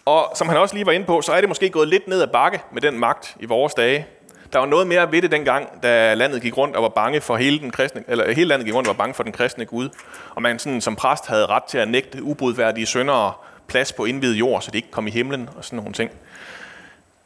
Og 0.06 0.32
som 0.36 0.50
han 0.50 0.58
også 0.58 0.76
lige 0.76 0.86
var 0.86 0.92
inde 0.92 1.06
på, 1.06 1.22
så 1.22 1.32
er 1.32 1.40
det 1.42 1.50
måske 1.50 1.70
gået 1.70 1.88
lidt 1.88 2.08
ned 2.08 2.22
ad 2.22 2.28
bakke 2.28 2.62
med 2.72 2.82
den 2.82 3.00
magt 3.00 3.36
i 3.40 3.46
vores 3.46 3.74
dage. 3.74 4.08
Der 4.54 4.60
var 4.60 4.66
noget 4.66 4.88
mere 4.88 5.12
ved 5.12 5.22
det 5.22 5.32
dengang, 5.32 5.84
da 5.84 6.14
landet 6.14 6.42
gik 6.42 6.58
rundt 6.58 6.76
og 6.76 6.84
var 6.84 6.90
bange 6.90 7.22
for 7.22 7.38
hele 7.38 7.60
den 7.60 7.72
kristne, 7.72 8.04
eller 8.08 8.32
hele 8.32 8.48
landet 8.48 8.66
gik 8.66 8.76
rundt 8.76 8.90
og 8.90 8.98
var 8.98 9.04
bange 9.04 9.14
for 9.14 9.24
den 9.24 9.32
kristne 9.32 9.66
Gud. 9.66 9.90
Og 10.36 10.42
man 10.42 10.60
sådan, 10.60 10.82
som 10.82 10.96
præst 10.96 11.28
havde 11.28 11.46
ret 11.46 11.64
til 11.64 11.78
at 11.78 11.88
nægte 11.88 12.24
ubrudværdige 12.24 12.86
syndere 12.86 13.34
plads 13.68 13.94
på 13.94 14.06
indvidet 14.06 14.36
jord, 14.36 14.62
så 14.62 14.72
de 14.72 14.78
ikke 14.78 14.92
kom 14.92 15.08
i 15.08 15.12
himlen 15.12 15.50
og 15.58 15.66
sådan 15.66 15.78
nogle 15.78 15.94
ting. 15.94 16.12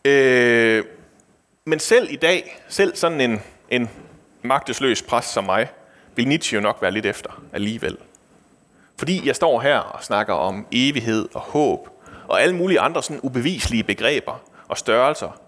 Øh, 0.06 0.84
men 1.66 1.80
selv 1.80 2.08
i 2.12 2.16
dag, 2.16 2.62
selv 2.68 2.96
sådan 2.96 3.22
en, 3.22 3.42
en 3.70 3.90
magtesløs 4.42 5.02
præst 5.02 5.34
som 5.34 5.44
mig, 5.44 5.68
vil 6.16 6.28
Nietzsche 6.28 6.56
jo 6.56 6.62
nok 6.62 6.78
være 6.82 6.92
lidt 6.92 7.06
efter 7.06 7.42
alligevel. 7.54 7.98
Fordi 8.98 9.28
jeg 9.28 9.36
står 9.36 9.60
her 9.60 9.78
og 9.78 10.04
snakker 10.04 10.34
om 10.34 10.68
evighed 10.72 11.30
og 11.34 11.42
håb, 11.42 11.90
og 12.28 12.42
alle 12.42 12.56
mulige 12.56 12.80
andre 12.80 13.04
sådan 13.04 13.20
ubeviselige 13.24 13.84
begreber 13.84 14.42
og 14.68 14.78
størrelser, 14.78 15.40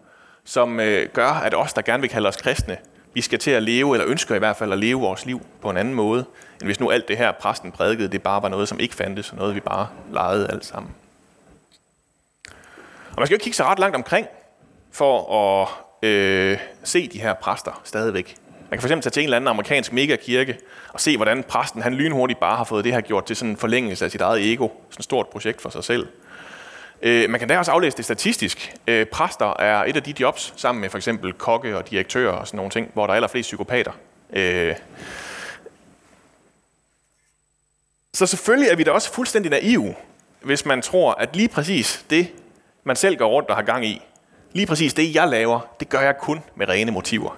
som 0.46 0.80
øh, 0.80 1.10
gør, 1.10 1.28
at 1.28 1.54
os, 1.54 1.74
der 1.74 1.82
gerne 1.82 2.02
vil 2.02 2.10
kalde 2.10 2.28
os 2.28 2.38
kristne, 2.38 2.78
vi 3.14 3.22
skal 3.22 3.40
til 3.40 3.52
at 3.52 3.64
leve, 3.64 3.96
eller 3.96 4.08
ønsker 4.08 4.36
i 4.36 4.40
hvert 4.40 4.58
fald 4.58 4.72
at 4.72 4.80
leve 4.80 5.00
vores 5.00 5.26
liv 5.26 5.42
på 5.62 5.70
en 5.70 5.78
anden 5.78 5.94
måde, 5.94 6.26
end 6.62 6.64
hvis 6.64 6.80
nu 6.80 6.90
alt 6.90 7.08
det 7.08 7.18
her, 7.18 7.32
præsten 7.32 7.72
prædikede, 7.72 8.08
det 8.08 8.24
bare 8.24 8.42
var 8.42 8.50
noget, 8.50 8.68
som 8.68 8.80
ikke 8.80 8.96
fandtes, 8.96 9.32
og 9.32 9.38
noget, 9.38 9.56
vi 9.56 9.60
bare 9.60 9.88
legede 10.12 10.52
alt 10.52 10.66
sammen. 10.66 10.96
Og 13.10 13.16
man 13.18 13.28
skal 13.28 13.36
jo 13.36 13.44
kigge 13.44 13.58
så 13.58 13.64
ret 13.64 13.80
langt 13.80 13.96
omkring, 13.96 14.28
for 14.92 15.36
at 15.62 15.68
øh, 16.10 16.58
se 16.84 17.08
de 17.08 17.22
her 17.22 17.34
præster 17.34 17.82
stadigvæk. 17.84 18.36
Man 18.70 18.80
kan 18.80 18.90
fx 18.90 19.04
tage 19.04 19.10
til 19.10 19.22
en 19.22 19.24
eller 19.24 19.38
anden 19.38 19.48
amerikansk 19.48 19.94
megakirke 19.94 20.58
og 20.94 21.02
se, 21.02 21.16
hvordan 21.16 21.44
præsten 21.44 21.82
han 21.82 21.94
lynhurtigt 21.94 22.40
bare 22.40 22.58
har 22.58 22.64
fået 22.64 22.84
det 22.84 22.94
her 22.94 23.02
gjort 23.02 23.26
til 23.26 23.36
sådan 23.36 23.50
en 23.50 23.58
forlængelse 23.58 24.06
af 24.06 24.12
sit 24.12 24.22
eget 24.22 24.54
ego. 24.54 24.68
Sådan 24.68 25.00
et 25.00 25.04
stort 25.04 25.28
projekt 25.28 25.62
for 25.62 25.70
sig 25.70 25.84
selv. 25.84 26.08
Øh, 27.02 27.30
man 27.30 27.40
kan 27.40 27.50
da 27.50 27.58
også 27.58 27.72
aflæse 27.72 27.98
det 27.98 28.06
statistisk. 28.06 28.74
Øh, 28.88 29.06
præster 29.06 29.54
er 29.60 29.84
et 29.84 29.96
af 29.96 30.04
de 30.04 30.14
jobs, 30.20 30.54
sammen 30.58 30.82
med 30.82 30.90
for 30.90 30.98
eksempel 30.98 31.34
kokke 31.34 31.78
og 31.78 31.90
direktører 31.90 32.32
og 32.34 32.48
sådan 32.48 32.58
nogle 32.58 32.72
ting, 32.72 32.90
hvor 32.94 33.08
der 33.08 33.14
er 33.14 33.16
allerflest 33.16 33.48
psykopater. 33.48 33.92
Øh, 34.34 34.76
Så 38.16 38.26
selvfølgelig 38.26 38.70
er 38.70 38.76
vi 38.76 38.84
da 38.84 38.92
også 38.92 39.14
fuldstændig 39.14 39.52
naive, 39.52 39.96
hvis 40.42 40.66
man 40.66 40.82
tror, 40.82 41.14
at 41.14 41.36
lige 41.36 41.48
præcis 41.48 42.06
det, 42.10 42.28
man 42.84 42.96
selv 42.96 43.18
går 43.18 43.28
rundt 43.28 43.50
og 43.50 43.56
har 43.56 43.64
gang 43.64 43.86
i, 43.86 44.02
lige 44.54 44.68
præcis 44.68 44.94
det, 44.94 45.16
jeg 45.16 45.28
laver, 45.28 45.60
det 45.80 45.90
gør 45.90 46.00
jeg 46.02 46.18
kun 46.18 46.44
med 46.56 46.70
rene 46.70 46.92
motiver. 46.92 47.38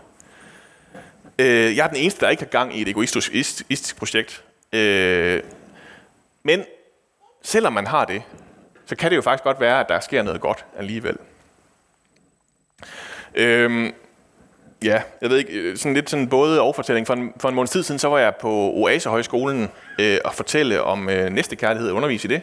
Øh, 1.40 1.78
jeg 1.78 1.84
er 1.84 1.88
den 1.88 1.98
eneste, 1.98 2.22
der 2.22 2.30
ikke 2.30 2.44
har 2.44 2.50
gang 2.50 2.78
i 2.78 2.82
et 2.82 2.88
egoistisk 2.88 3.98
projekt. 3.98 4.44
Øh, 4.74 5.44
men 6.44 6.64
selvom 7.44 7.74
man 7.74 7.88
har 7.88 8.06
det, 8.06 8.22
så 8.88 8.96
kan 8.96 9.12
det 9.12 9.15
jo 9.15 9.22
faktisk 9.22 9.44
godt 9.44 9.60
være, 9.60 9.79
at 9.79 9.89
der 9.89 10.00
sker 10.00 10.24
noget 10.24 10.41
godt 10.41 10.65
alligevel. 10.77 11.17
Øhm, 13.36 13.94
ja, 14.84 15.01
jeg 15.22 15.29
ved 15.29 15.38
ikke, 15.38 15.53
øh, 15.53 15.77
sådan 15.77 15.94
lidt 15.94 16.10
sådan 16.10 16.29
både 16.29 16.62
overfortælling. 16.62 17.08
For 17.08 17.13
en, 17.13 17.34
for 17.39 17.50
en 17.50 17.56
måneds 17.56 17.72
tid 17.72 17.84
siden, 17.84 18.00
så 18.00 18.08
var 18.08 18.20
jeg 18.20 18.36
på 18.36 18.72
Oasehøjskolen 18.75 19.70
øh, 20.00 20.17
og 20.25 20.34
fortælle 20.34 20.84
om 20.84 21.10
øh, 21.10 21.29
næste 21.29 21.56
kærlighed 21.56 21.89
og 21.89 21.96
undervise 21.96 22.27
i 22.27 22.32
det. 22.32 22.41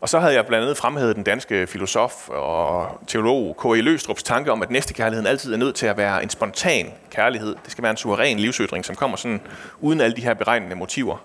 Og 0.00 0.08
så 0.08 0.18
havde 0.18 0.34
jeg 0.34 0.46
blandt 0.46 0.62
andet 0.62 0.76
fremhævet 0.76 1.16
den 1.16 1.24
danske 1.24 1.66
filosof 1.66 2.28
og 2.28 3.00
teolog 3.06 3.56
K.E. 3.56 3.80
Løstrups 3.80 4.22
tanke 4.22 4.52
om, 4.52 4.62
at 4.62 4.70
næstekærligheden 4.70 5.26
altid 5.26 5.52
er 5.52 5.56
nødt 5.56 5.74
til 5.74 5.86
at 5.86 5.96
være 5.96 6.22
en 6.22 6.30
spontan 6.30 6.92
kærlighed. 7.10 7.56
Det 7.64 7.72
skal 7.72 7.82
være 7.82 7.90
en 7.90 7.96
suveræn 7.96 8.38
livsødring, 8.38 8.84
som 8.84 8.96
kommer 8.96 9.16
sådan 9.16 9.40
uden 9.80 10.00
alle 10.00 10.16
de 10.16 10.22
her 10.22 10.34
beregnende 10.34 10.76
motiver. 10.76 11.16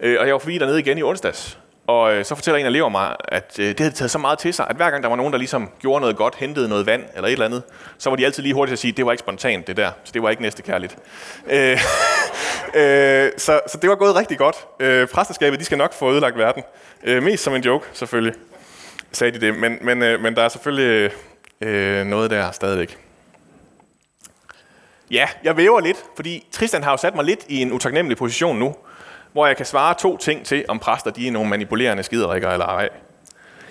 Øh, 0.00 0.20
og 0.20 0.26
jeg 0.26 0.32
var 0.32 0.38
forbi 0.38 0.58
dernede 0.58 0.80
igen 0.80 0.98
i 0.98 1.02
onsdags, 1.02 1.58
og 1.86 2.14
øh, 2.14 2.24
så 2.24 2.34
fortæller 2.34 2.58
en 2.58 2.66
af 2.66 2.70
elever 2.70 2.88
mig, 2.88 3.16
at 3.28 3.56
øh, 3.58 3.68
det 3.68 3.80
havde 3.80 3.94
taget 3.94 4.10
så 4.10 4.18
meget 4.18 4.38
til 4.38 4.54
sig, 4.54 4.66
at 4.70 4.76
hver 4.76 4.90
gang 4.90 5.02
der 5.02 5.08
var 5.08 5.16
nogen, 5.16 5.32
der 5.32 5.38
ligesom 5.38 5.70
gjorde 5.80 6.00
noget 6.00 6.16
godt, 6.16 6.34
hentede 6.34 6.68
noget 6.68 6.86
vand 6.86 7.04
eller 7.14 7.28
et 7.28 7.32
eller 7.32 7.46
andet, 7.46 7.62
så 7.98 8.10
var 8.10 8.16
de 8.16 8.24
altid 8.24 8.42
lige 8.42 8.54
hurtigt 8.54 8.72
at 8.72 8.78
sige, 8.78 8.90
at 8.90 8.96
det 8.96 9.06
var 9.06 9.12
ikke 9.12 9.20
spontant 9.20 9.66
det 9.66 9.76
der, 9.76 9.90
så 10.04 10.10
det 10.14 10.22
var 10.22 10.30
ikke 10.30 10.42
næste 10.42 10.62
kærligt. 10.62 10.96
Øh, 11.50 11.72
øh, 12.80 13.30
så, 13.38 13.60
så 13.66 13.78
det 13.82 13.90
var 13.90 13.96
gået 13.96 14.16
rigtig 14.16 14.38
godt. 14.38 14.56
Øh, 14.80 15.08
præsterskabet, 15.08 15.60
de 15.60 15.64
skal 15.64 15.78
nok 15.78 15.92
få 15.92 16.12
ødelagt 16.12 16.38
verden. 16.38 16.62
Øh, 17.04 17.22
mest 17.22 17.44
som 17.44 17.54
en 17.54 17.62
joke, 17.62 17.86
selvfølgelig, 17.92 18.34
sagde 19.12 19.32
de 19.32 19.46
det. 19.46 19.58
Men, 19.58 19.78
men, 19.80 20.02
øh, 20.02 20.20
men 20.20 20.36
der 20.36 20.42
er 20.42 20.48
selvfølgelig 20.48 21.10
øh, 21.60 22.00
øh 22.00 22.06
noget 22.06 22.30
der 22.30 22.50
stadigvæk. 22.50 22.98
Ja, 25.10 25.28
jeg 25.44 25.56
væver 25.56 25.80
lidt, 25.80 26.04
fordi 26.16 26.46
Tristan 26.52 26.82
har 26.82 26.90
jo 26.90 26.96
sat 26.96 27.14
mig 27.14 27.24
lidt 27.24 27.40
i 27.48 27.62
en 27.62 27.72
utaknemmelig 27.72 28.18
position 28.18 28.58
nu 28.58 28.74
hvor 29.32 29.46
jeg 29.46 29.56
kan 29.56 29.66
svare 29.66 29.94
to 29.94 30.16
ting 30.16 30.46
til, 30.46 30.64
om 30.68 30.78
præster 30.78 31.10
de 31.10 31.28
er 31.28 31.32
nogle 31.32 31.50
manipulerende 31.50 32.02
skiderikker 32.02 32.50
eller 32.50 32.66
ej. 32.66 32.88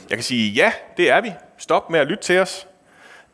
Jeg 0.09 0.17
kan 0.17 0.23
sige, 0.23 0.51
ja, 0.51 0.71
det 0.97 1.09
er 1.09 1.21
vi. 1.21 1.33
Stop 1.57 1.89
med 1.89 1.99
at 1.99 2.07
lytte 2.07 2.23
til 2.23 2.39
os. 2.39 2.67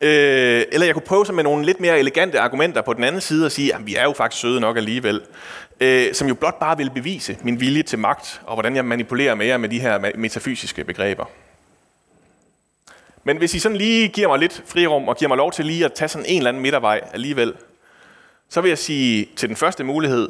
Øh, 0.00 0.62
eller 0.72 0.86
jeg 0.86 0.94
kunne 0.94 1.06
prøve 1.06 1.26
sig 1.26 1.34
med 1.34 1.44
nogle 1.44 1.64
lidt 1.64 1.80
mere 1.80 1.98
elegante 1.98 2.40
argumenter 2.40 2.82
på 2.82 2.92
den 2.92 3.04
anden 3.04 3.20
side 3.20 3.46
og 3.46 3.52
sige, 3.52 3.74
at 3.74 3.86
vi 3.86 3.96
er 3.96 4.02
jo 4.02 4.12
faktisk 4.12 4.40
søde 4.40 4.60
nok 4.60 4.76
alligevel. 4.76 5.22
Øh, 5.80 6.14
som 6.14 6.28
jo 6.28 6.34
blot 6.34 6.58
bare 6.58 6.76
vil 6.76 6.90
bevise 6.90 7.38
min 7.42 7.60
vilje 7.60 7.82
til 7.82 7.98
magt, 7.98 8.40
og 8.46 8.54
hvordan 8.54 8.76
jeg 8.76 8.84
manipulerer 8.84 9.34
med 9.34 9.46
jer 9.46 9.56
med 9.56 9.68
de 9.68 9.80
her 9.80 9.98
metafysiske 10.14 10.84
begreber. 10.84 11.24
Men 13.24 13.36
hvis 13.36 13.54
I 13.54 13.58
sådan 13.58 13.76
lige 13.76 14.08
giver 14.08 14.28
mig 14.28 14.38
lidt 14.38 14.62
frirum 14.66 15.08
og 15.08 15.16
giver 15.16 15.28
mig 15.28 15.36
lov 15.36 15.52
til 15.52 15.66
lige 15.66 15.84
at 15.84 15.92
tage 15.92 16.08
sådan 16.08 16.26
en 16.28 16.36
eller 16.36 16.48
anden 16.48 16.62
midtervej 16.62 17.00
alligevel, 17.12 17.54
så 18.48 18.60
vil 18.60 18.68
jeg 18.68 18.78
sige 18.78 19.28
til 19.36 19.48
den 19.48 19.56
første 19.56 19.84
mulighed, 19.84 20.28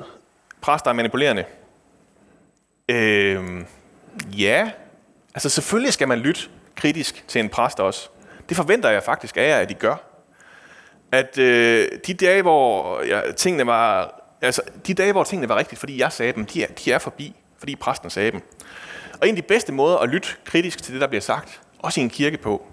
præster 0.61 0.91
er 0.91 0.95
manipulerende. 0.95 1.45
Øh, 2.89 3.65
ja, 4.39 4.71
altså 5.35 5.49
selvfølgelig 5.49 5.93
skal 5.93 6.09
man 6.09 6.19
lytte 6.19 6.41
kritisk 6.77 7.25
til 7.29 7.41
en 7.41 7.49
præst 7.49 7.81
også. 7.81 8.09
Det 8.49 8.57
forventer 8.57 8.91
jeg 8.91 9.03
faktisk 9.03 9.37
af 9.37 9.49
jer, 9.49 9.57
at 9.57 9.71
I 9.71 9.75
gør. 9.75 9.97
At 11.13 11.39
øh, 11.39 11.89
de 12.07 12.15
dage, 12.15 12.43
hvor 12.43 13.03
ja, 13.03 13.33
tingene 13.33 13.67
var, 13.67 14.15
altså 14.43 14.63
de 14.87 14.95
dage, 14.95 15.13
hvor 15.13 15.25
tingene 15.25 15.49
var 15.49 15.57
rigtigt, 15.57 15.79
fordi 15.79 16.01
jeg 16.01 16.13
sagde 16.13 16.33
dem, 16.33 16.47
de 16.47 16.63
er, 16.63 16.67
de 16.67 16.93
er 16.93 16.99
forbi, 16.99 17.35
fordi 17.59 17.77
præsten 17.77 18.11
sagde 18.11 18.31
dem. 18.31 18.41
Og 19.21 19.29
en 19.29 19.37
af 19.37 19.43
de 19.43 19.49
bedste 19.49 19.73
måder 19.73 19.97
at 19.97 20.09
lytte 20.09 20.29
kritisk 20.45 20.83
til 20.83 20.93
det, 20.93 21.01
der 21.01 21.07
bliver 21.07 21.21
sagt, 21.21 21.61
også 21.79 22.01
i 22.01 22.03
en 22.03 22.11
kirke 22.11 22.37
på, 22.37 22.67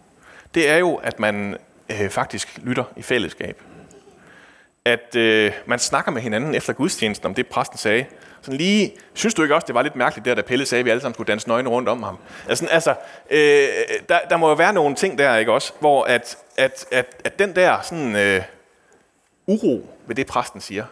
det 0.56 0.70
er 0.70 0.78
jo, 0.78 0.96
at 0.96 1.20
man 1.20 1.58
øh, 1.90 2.10
faktisk 2.10 2.60
lytter 2.64 2.84
i 2.98 3.02
fællesskab. 3.02 3.62
At 4.86 5.16
øh, 5.16 5.52
man 5.66 5.80
snakker 5.80 6.12
med 6.12 6.22
hinanden 6.22 6.56
efter 6.56 6.74
gudstjenesten 6.74 7.26
om 7.26 7.34
det, 7.34 7.48
præsten 7.48 7.78
sagde, 7.78 8.06
sådan 8.42 8.58
lige, 8.58 8.94
synes 9.14 9.34
du 9.34 9.44
ikke 9.44 9.56
også, 9.56 9.66
det 9.66 9.76
var 9.76 9.82
lidt 9.82 9.96
mærkeligt 9.96 10.26
der, 10.26 10.36
da 10.36 10.42
Pelle 10.42 10.66
sagde, 10.66 10.80
at 10.80 10.86
vi 10.86 10.90
alle 10.90 11.02
sammen 11.02 11.14
skulle 11.14 11.28
danse 11.28 11.48
nøgne 11.48 11.70
rundt 11.70 11.90
om 11.90 12.04
ham? 12.04 12.18
Altså, 12.50 12.66
altså 12.66 12.96
øh, 13.30 13.68
der, 14.10 14.20
der 14.30 14.38
må 14.38 14.50
jo 14.50 14.56
være 14.56 14.74
nogle 14.74 14.96
ting 14.96 15.18
der, 15.18 15.38
ikke 15.38 15.52
også, 15.52 15.74
hvor 15.80 16.04
at, 16.04 16.38
at, 16.58 16.86
at, 16.92 17.06
at 17.24 17.40
den 17.40 17.56
der 17.56 17.82
sådan, 17.82 18.16
øh, 18.16 18.42
uro 19.48 19.90
ved 20.08 20.16
det, 20.16 20.28
præsten 20.28 20.62
siger, 20.62 20.86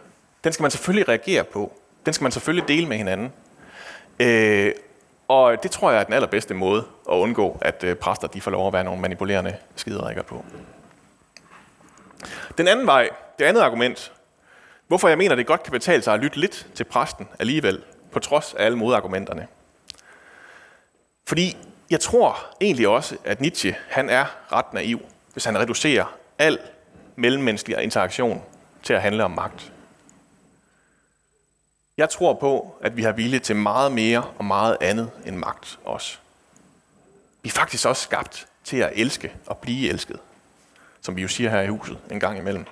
den 0.44 0.52
skal 0.52 0.62
man 0.62 0.70
selvfølgelig 0.70 1.08
reagere 1.08 1.44
på. 1.44 1.72
Den 2.06 2.12
skal 2.12 2.22
man 2.22 2.32
selvfølgelig 2.32 2.68
dele 2.68 2.86
med 2.86 2.96
hinanden. 2.96 3.32
Øh, 4.20 4.72
og 5.28 5.62
det 5.62 5.70
tror 5.70 5.90
jeg 5.90 6.00
er 6.00 6.04
den 6.04 6.14
allerbedste 6.14 6.54
måde 6.54 6.84
at 7.10 7.14
undgå, 7.14 7.58
at 7.60 7.84
øh, 7.84 7.96
præster 7.96 8.28
de 8.28 8.40
får 8.40 8.50
lov 8.50 8.66
at 8.66 8.72
være 8.72 8.84
nogle 8.84 9.00
manipulerende 9.00 9.56
skiderikker 9.76 10.22
på. 10.22 10.44
Den 12.58 12.68
anden 12.68 12.86
vej, 12.86 13.10
det 13.38 13.44
andet 13.44 13.60
argument, 13.60 14.12
Hvorfor 14.86 15.08
jeg 15.08 15.18
mener, 15.18 15.34
det 15.34 15.46
godt 15.46 15.62
kan 15.62 15.72
betale 15.72 16.02
sig 16.02 16.14
at 16.14 16.20
lytte 16.20 16.40
lidt 16.40 16.66
til 16.74 16.84
præsten 16.84 17.28
alligevel, 17.38 17.82
på 18.12 18.18
trods 18.18 18.54
af 18.54 18.64
alle 18.64 18.78
modargumenterne. 18.78 19.46
Fordi 21.26 21.56
jeg 21.90 22.00
tror 22.00 22.38
egentlig 22.60 22.88
også, 22.88 23.16
at 23.24 23.40
Nietzsche 23.40 23.76
han 23.88 24.10
er 24.10 24.24
ret 24.52 24.72
naiv, 24.72 25.00
hvis 25.32 25.44
han 25.44 25.58
reducerer 25.58 26.16
al 26.38 26.58
mellemmenneskelig 27.16 27.82
interaktion 27.82 28.42
til 28.82 28.92
at 28.92 29.02
handle 29.02 29.24
om 29.24 29.30
magt. 29.30 29.72
Jeg 31.96 32.10
tror 32.10 32.34
på, 32.34 32.76
at 32.80 32.96
vi 32.96 33.02
har 33.02 33.12
vilje 33.12 33.38
til 33.38 33.56
meget 33.56 33.92
mere 33.92 34.24
og 34.38 34.44
meget 34.44 34.76
andet 34.80 35.10
end 35.26 35.36
magt 35.36 35.78
også. 35.84 36.18
Vi 37.42 37.48
er 37.48 37.52
faktisk 37.52 37.86
også 37.86 38.02
skabt 38.02 38.46
til 38.64 38.76
at 38.76 38.92
elske 38.94 39.34
og 39.46 39.58
blive 39.58 39.88
elsket, 39.88 40.20
som 41.00 41.16
vi 41.16 41.22
jo 41.22 41.28
siger 41.28 41.50
her 41.50 41.60
i 41.60 41.68
huset 41.68 41.98
en 42.10 42.20
gang 42.20 42.38
imellem 42.38 42.66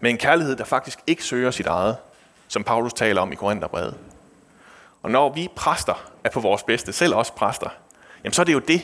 med 0.00 0.10
en 0.10 0.18
kærlighed, 0.18 0.56
der 0.56 0.64
faktisk 0.64 0.98
ikke 1.06 1.24
søger 1.24 1.50
sit 1.50 1.66
eget, 1.66 1.96
som 2.48 2.64
Paulus 2.64 2.92
taler 2.92 3.20
om 3.20 3.32
i 3.32 3.34
Korintherbrevet. 3.34 3.94
Og 5.02 5.10
når 5.10 5.32
vi 5.32 5.48
præster 5.56 6.10
er 6.24 6.30
på 6.30 6.40
vores 6.40 6.62
bedste, 6.62 6.92
selv 6.92 7.14
også 7.14 7.32
præster, 7.32 7.68
jamen 8.24 8.32
så 8.32 8.42
er 8.42 8.44
det 8.44 8.52
jo 8.52 8.58
det, 8.58 8.82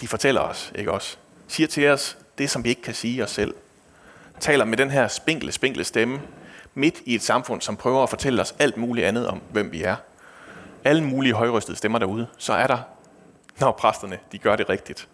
de 0.00 0.08
fortæller 0.08 0.40
os, 0.40 0.72
ikke 0.74 0.92
også? 0.92 1.16
Siger 1.48 1.66
til 1.66 1.88
os 1.88 2.18
det, 2.38 2.50
som 2.50 2.64
vi 2.64 2.68
ikke 2.68 2.82
kan 2.82 2.94
sige 2.94 3.24
os 3.24 3.30
selv. 3.30 3.54
Taler 4.40 4.64
med 4.64 4.76
den 4.76 4.90
her 4.90 5.08
spinkle, 5.08 5.52
spinkle 5.52 5.84
stemme, 5.84 6.20
midt 6.74 7.00
i 7.04 7.14
et 7.14 7.22
samfund, 7.22 7.60
som 7.60 7.76
prøver 7.76 8.02
at 8.02 8.10
fortælle 8.10 8.42
os 8.42 8.54
alt 8.58 8.76
muligt 8.76 9.06
andet 9.06 9.26
om, 9.26 9.40
hvem 9.50 9.72
vi 9.72 9.82
er. 9.82 9.96
Alle 10.84 11.04
mulige 11.04 11.34
højrystede 11.34 11.76
stemmer 11.76 11.98
derude, 11.98 12.26
så 12.38 12.52
er 12.52 12.66
der, 12.66 12.78
når 13.60 13.72
præsterne 13.72 14.18
de 14.32 14.38
gør 14.38 14.56
det 14.56 14.68
rigtigt, 14.68 15.08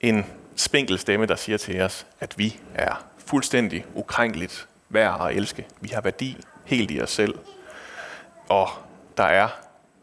en 0.00 0.26
spinkel 0.56 0.98
stemme, 0.98 1.26
der 1.26 1.36
siger 1.36 1.58
til 1.58 1.80
os, 1.80 2.06
at 2.20 2.38
vi 2.38 2.60
er 2.74 3.04
fuldstændig 3.26 3.86
ukrænkeligt 3.94 4.68
værd 4.88 5.26
at 5.28 5.36
elske. 5.36 5.66
Vi 5.80 5.88
har 5.88 6.00
værdi 6.00 6.36
helt 6.64 6.90
i 6.90 7.00
os 7.00 7.10
selv. 7.10 7.38
Og 8.48 8.68
der 9.16 9.24
er 9.24 9.48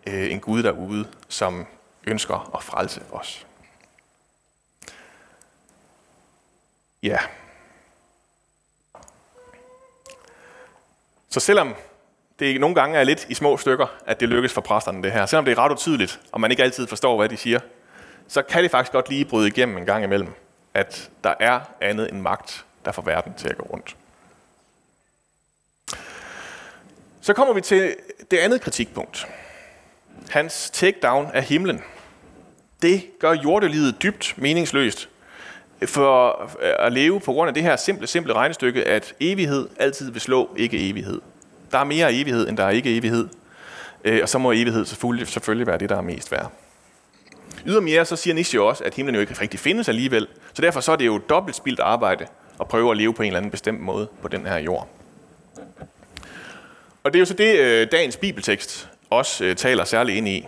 øh, 0.07 0.31
en 0.31 0.39
Gud 0.39 0.63
derude, 0.63 1.07
som 1.27 1.65
ønsker 2.07 2.55
at 2.55 2.63
frelse 2.63 3.01
os. 3.11 3.45
Ja. 7.03 7.17
Så 11.29 11.39
selvom 11.39 11.75
det 12.39 12.59
nogle 12.59 12.75
gange 12.75 12.97
er 12.97 13.03
lidt 13.03 13.25
i 13.29 13.33
små 13.33 13.57
stykker, 13.57 13.87
at 14.05 14.19
det 14.19 14.29
lykkes 14.29 14.53
for 14.53 14.61
præsterne 14.61 15.03
det 15.03 15.11
her, 15.11 15.25
selvom 15.25 15.45
det 15.45 15.51
er 15.51 15.57
ret 15.57 15.71
utydeligt, 15.71 16.19
og 16.31 16.41
man 16.41 16.51
ikke 16.51 16.63
altid 16.63 16.87
forstår, 16.87 17.17
hvad 17.17 17.29
de 17.29 17.37
siger, 17.37 17.59
så 18.27 18.41
kan 18.41 18.63
det 18.63 18.71
faktisk 18.71 18.91
godt 18.91 19.09
lige 19.09 19.25
bryde 19.25 19.47
igennem 19.47 19.77
en 19.77 19.85
gang 19.85 20.03
imellem, 20.03 20.33
at 20.73 21.09
der 21.23 21.33
er 21.39 21.59
andet 21.81 22.11
end 22.11 22.21
magt 22.21 22.65
der 22.85 22.91
får 22.91 23.01
verden 23.01 23.33
til 23.37 23.49
at 23.49 23.57
gå 23.57 23.67
rundt. 23.73 23.95
Så 27.21 27.33
kommer 27.33 27.53
vi 27.53 27.61
til 27.61 27.95
det 28.31 28.37
andet 28.37 28.61
kritikpunkt. 28.61 29.27
Hans 30.29 30.69
takedown 30.69 31.31
af 31.33 31.43
himlen. 31.43 31.81
Det 32.81 33.19
gør 33.19 33.31
jordelivet 33.31 34.03
dybt 34.03 34.33
meningsløst 34.37 35.09
for 35.85 36.41
øh, 36.61 36.73
at 36.79 36.93
leve 36.93 37.19
på 37.19 37.31
grund 37.31 37.47
af 37.47 37.53
det 37.53 37.63
her 37.63 37.75
simple, 37.75 38.07
simple 38.07 38.33
regnestykke, 38.33 38.87
at 38.87 39.13
evighed 39.19 39.69
altid 39.79 40.11
vil 40.11 40.21
slå 40.21 40.49
ikke 40.57 40.89
evighed. 40.89 41.21
Der 41.71 41.77
er 41.77 41.83
mere 41.83 42.13
evighed, 42.13 42.49
end 42.49 42.57
der 42.57 42.63
er 42.63 42.69
ikke 42.69 42.97
evighed. 42.97 43.27
Øh, 44.03 44.19
og 44.21 44.29
så 44.29 44.37
må 44.37 44.51
evighed 44.51 44.85
selvfølgelig, 44.85 45.27
selvfølgelig 45.27 45.67
være 45.67 45.77
det, 45.77 45.89
der 45.89 45.97
er 45.97 46.01
mest 46.01 46.31
værd. 46.31 46.51
Ydermere 47.65 48.05
så 48.05 48.15
siger 48.15 48.33
Nietzsche 48.33 48.61
også, 48.61 48.83
at 48.83 48.93
himlen 48.93 49.15
jo 49.15 49.21
ikke 49.21 49.33
rigtig 49.41 49.59
findes 49.59 49.89
alligevel. 49.89 50.27
Så 50.53 50.61
derfor 50.61 50.79
så 50.79 50.91
er 50.91 50.95
det 50.95 51.05
jo 51.05 51.17
dobbelt 51.17 51.55
spildt 51.55 51.79
arbejde 51.79 52.27
og 52.57 52.67
prøve 52.67 52.91
at 52.91 52.97
leve 52.97 53.13
på 53.13 53.21
en 53.23 53.27
eller 53.27 53.37
anden 53.37 53.51
bestemt 53.51 53.79
måde 53.79 54.07
på 54.21 54.27
den 54.27 54.45
her 54.45 54.57
jord. 54.57 54.87
Og 57.03 57.13
det 57.13 57.15
er 57.15 57.19
jo 57.19 57.25
så 57.25 57.33
det, 57.33 57.59
øh, 57.59 57.87
dagens 57.91 58.17
bibeltekst 58.17 58.89
også 59.09 59.45
øh, 59.45 59.55
taler 59.55 59.83
særligt 59.83 60.17
ind 60.17 60.27
i. 60.27 60.47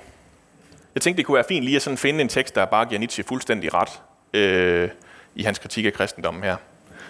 Jeg 0.95 1.01
tænkte, 1.01 1.17
det 1.17 1.25
kunne 1.25 1.35
være 1.35 1.45
fint 1.47 1.65
lige 1.65 1.75
at 1.75 1.81
sådan 1.81 1.97
finde 1.97 2.21
en 2.21 2.29
tekst, 2.29 2.55
der 2.55 2.65
bare 2.65 2.85
giver 2.85 3.00
Nietzsche 3.00 3.24
fuldstændig 3.24 3.71
ret 3.74 3.89
øh, 4.33 4.89
i 5.35 5.43
hans 5.43 5.59
kritik 5.59 5.85
af 5.85 5.93
kristendommen 5.93 6.43
her. 6.43 6.55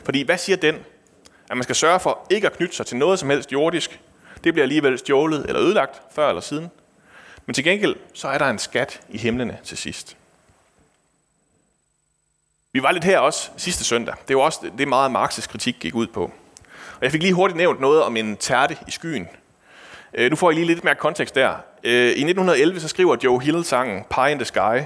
Fordi 0.04 0.22
hvad 0.22 0.38
siger 0.38 0.56
den? 0.56 0.76
At 1.50 1.58
man 1.58 1.64
skal 1.64 1.76
sørge 1.76 2.00
for 2.00 2.28
ikke 2.30 2.48
at 2.48 2.54
knytte 2.54 2.76
sig 2.76 2.86
til 2.86 2.98
noget 2.98 3.20
som 3.20 3.30
helst 3.30 3.52
jordisk. 3.52 4.00
Det 4.44 4.54
bliver 4.54 4.64
alligevel 4.64 5.00
stjålet 5.00 5.46
eller 5.48 5.62
ødelagt, 5.62 6.02
før 6.12 6.30
eller 6.30 6.42
siden. 6.42 6.72
Men 7.46 7.54
til 7.54 7.64
gengæld, 7.64 7.96
så 8.14 8.28
er 8.28 8.38
der 8.38 8.46
en 8.46 8.60
skat 8.60 9.02
i 9.10 9.18
himlene 9.18 9.58
til 9.64 9.78
sidst. 9.78 10.18
Vi 12.76 12.84
var 12.84 12.92
lidt 12.92 13.04
her 13.04 13.20
også 13.20 13.50
sidste 13.58 13.84
søndag. 13.84 14.16
Det 14.28 14.36
var 14.36 14.42
også 14.42 14.60
det 14.78 14.88
meget 14.88 15.16
Marx's 15.16 15.48
kritik 15.48 15.76
gik 15.80 15.96
ud 15.96 16.08
på. 16.08 16.24
Og 16.96 17.02
jeg 17.02 17.12
fik 17.12 17.22
lige 17.22 17.34
hurtigt 17.34 17.58
nævnt 17.58 17.80
noget 17.80 18.04
om 18.04 18.18
en 18.18 18.38
tærte 18.38 18.78
i 18.88 18.92
skyen. 18.92 19.28
Øh, 20.14 20.30
nu 20.30 20.36
får 20.36 20.52
I 20.52 20.54
lige 20.54 20.66
lidt 20.66 20.84
mere 20.84 20.96
kontekst 20.96 21.36
der. 21.36 21.50
Øh, 21.84 21.94
I 21.94 22.08
1911 22.08 22.80
så 22.80 22.88
skriver 22.88 23.16
Joe 23.24 23.42
Hill 23.42 23.64
sangen 23.64 24.04
Pie 24.10 24.32
in 24.32 24.38
the 24.38 24.46
Sky. 24.46 24.82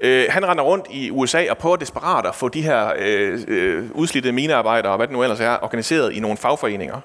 Øh, 0.00 0.26
han 0.28 0.48
render 0.48 0.64
rundt 0.64 0.86
i 0.90 1.10
USA 1.10 1.50
og 1.50 1.58
prøver 1.58 1.76
desperat 1.76 2.26
at 2.26 2.34
få 2.34 2.48
de 2.48 2.62
her 2.62 2.92
øh, 2.98 3.40
øh, 3.48 3.90
udslidte 3.94 4.32
minearbejdere 4.32 4.92
og 4.92 4.96
hvad 4.96 5.06
det 5.06 5.12
nu 5.12 5.22
ellers 5.22 5.40
er, 5.40 5.56
organiseret 5.62 6.12
i 6.12 6.20
nogle 6.20 6.36
fagforeninger. 6.36 7.00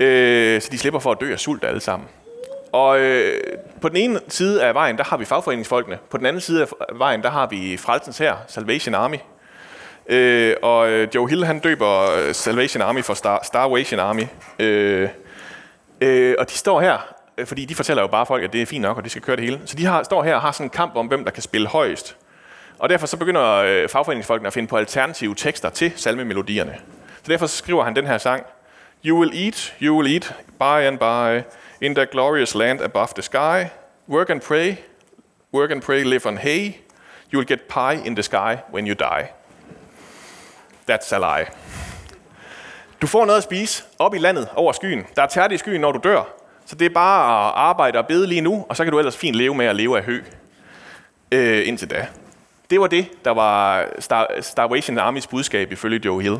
Øh, 0.00 0.60
så 0.60 0.68
de 0.72 0.78
slipper 0.78 1.00
for 1.00 1.12
at 1.12 1.20
dø 1.20 1.32
af 1.32 1.38
sult 1.38 1.64
alle 1.64 1.80
sammen. 1.80 2.08
Og 2.76 3.00
øh, 3.00 3.42
på 3.80 3.88
den 3.88 3.96
ene 3.96 4.20
side 4.28 4.64
af 4.64 4.74
vejen, 4.74 4.98
der 4.98 5.04
har 5.04 5.16
vi 5.16 5.24
fagforeningsfolkene. 5.24 5.98
På 6.10 6.18
den 6.18 6.26
anden 6.26 6.40
side 6.40 6.62
af 6.62 6.68
vejen, 6.94 7.22
der 7.22 7.30
har 7.30 7.46
vi 7.46 7.76
Frelsens 7.76 8.18
her, 8.18 8.34
Salvation 8.46 8.94
Army. 8.94 9.16
Øh, 10.06 10.54
og 10.62 10.90
øh, 10.90 11.08
Joe 11.14 11.28
Hill, 11.28 11.44
han 11.44 11.58
døber 11.58 12.10
øh, 12.18 12.34
Salvation 12.34 12.82
Army 12.82 13.04
for 13.04 13.14
Star, 13.14 13.40
Starvation 13.44 14.00
Army. 14.00 14.22
Øh, 14.58 15.08
øh, 16.00 16.34
og 16.38 16.50
de 16.50 16.54
står 16.54 16.80
her, 16.80 17.14
øh, 17.38 17.46
fordi 17.46 17.64
de 17.64 17.74
fortæller 17.74 18.02
jo 18.02 18.06
bare 18.06 18.26
folk, 18.26 18.44
at 18.44 18.52
det 18.52 18.62
er 18.62 18.66
fint 18.66 18.82
nok, 18.82 18.96
og 18.96 19.04
de 19.04 19.10
skal 19.10 19.22
køre 19.22 19.36
det 19.36 19.44
hele. 19.44 19.60
Så 19.64 19.76
de 19.76 19.84
har, 19.84 20.02
står 20.02 20.22
her 20.22 20.34
og 20.34 20.40
har 20.40 20.52
sådan 20.52 20.66
en 20.66 20.70
kamp 20.70 20.96
om, 20.96 21.06
hvem 21.06 21.24
der 21.24 21.30
kan 21.30 21.42
spille 21.42 21.68
højst. 21.68 22.16
Og 22.78 22.88
derfor 22.88 23.06
så 23.06 23.16
begynder 23.16 23.52
øh, 23.52 23.88
fagforeningsfolkene 23.88 24.46
at 24.46 24.52
finde 24.52 24.68
på 24.68 24.76
alternative 24.76 25.34
tekster 25.34 25.70
til 25.70 25.92
salmemelodierne. 25.96 26.76
Så 27.22 27.32
derfor 27.32 27.46
så 27.46 27.56
skriver 27.56 27.84
han 27.84 27.96
den 27.96 28.06
her 28.06 28.18
sang. 28.18 28.46
You 29.04 29.18
will 29.18 29.44
eat, 29.44 29.74
you 29.82 29.96
will 29.96 30.14
eat, 30.14 30.34
by 30.58 30.86
and 30.86 30.98
by, 30.98 31.46
in 31.80 31.94
that 31.94 32.10
glorious 32.10 32.54
land 32.54 32.80
above 32.80 33.08
the 33.14 33.22
sky. 33.22 33.70
Work 34.08 34.30
and 34.30 34.40
pray, 34.40 34.76
work 35.52 35.70
and 35.70 35.82
pray, 35.82 36.04
live 36.04 36.26
on 36.26 36.36
hay. 36.36 36.80
You 37.32 37.38
will 37.38 37.48
get 37.48 37.60
pie 37.68 38.06
in 38.06 38.14
the 38.14 38.22
sky 38.22 38.56
when 38.72 38.86
you 38.86 38.94
die. 38.94 39.28
That's 40.90 41.12
a 41.12 41.18
lie. 41.18 41.46
Du 43.02 43.06
får 43.06 43.24
noget 43.24 43.36
at 43.36 43.42
spise 43.42 43.84
op 43.98 44.14
i 44.14 44.18
landet 44.18 44.48
over 44.54 44.72
skyen. 44.72 45.06
Der 45.16 45.22
er 45.22 45.26
tært 45.26 45.52
i 45.52 45.56
skyen, 45.56 45.80
når 45.80 45.92
du 45.92 46.00
dør. 46.04 46.22
Så 46.66 46.76
det 46.76 46.84
er 46.84 46.90
bare 46.94 47.48
at 47.48 47.52
arbejde 47.56 47.98
og 47.98 48.06
bede 48.06 48.26
lige 48.26 48.40
nu, 48.40 48.66
og 48.68 48.76
så 48.76 48.84
kan 48.84 48.92
du 48.92 48.98
ellers 48.98 49.16
fint 49.16 49.36
leve 49.36 49.54
med 49.54 49.66
at 49.66 49.76
leve 49.76 49.98
af 49.98 50.04
hø 50.04 50.22
øh, 51.32 51.68
indtil 51.68 51.90
da. 51.90 52.08
Det 52.70 52.80
var 52.80 52.86
det, 52.86 53.24
der 53.24 53.30
var 53.30 53.86
Star, 53.98 54.30
Starvation 54.40 54.98
Armys 54.98 55.26
budskab 55.26 55.72
ifølge 55.72 56.00
Joe 56.04 56.22
Hill. 56.22 56.38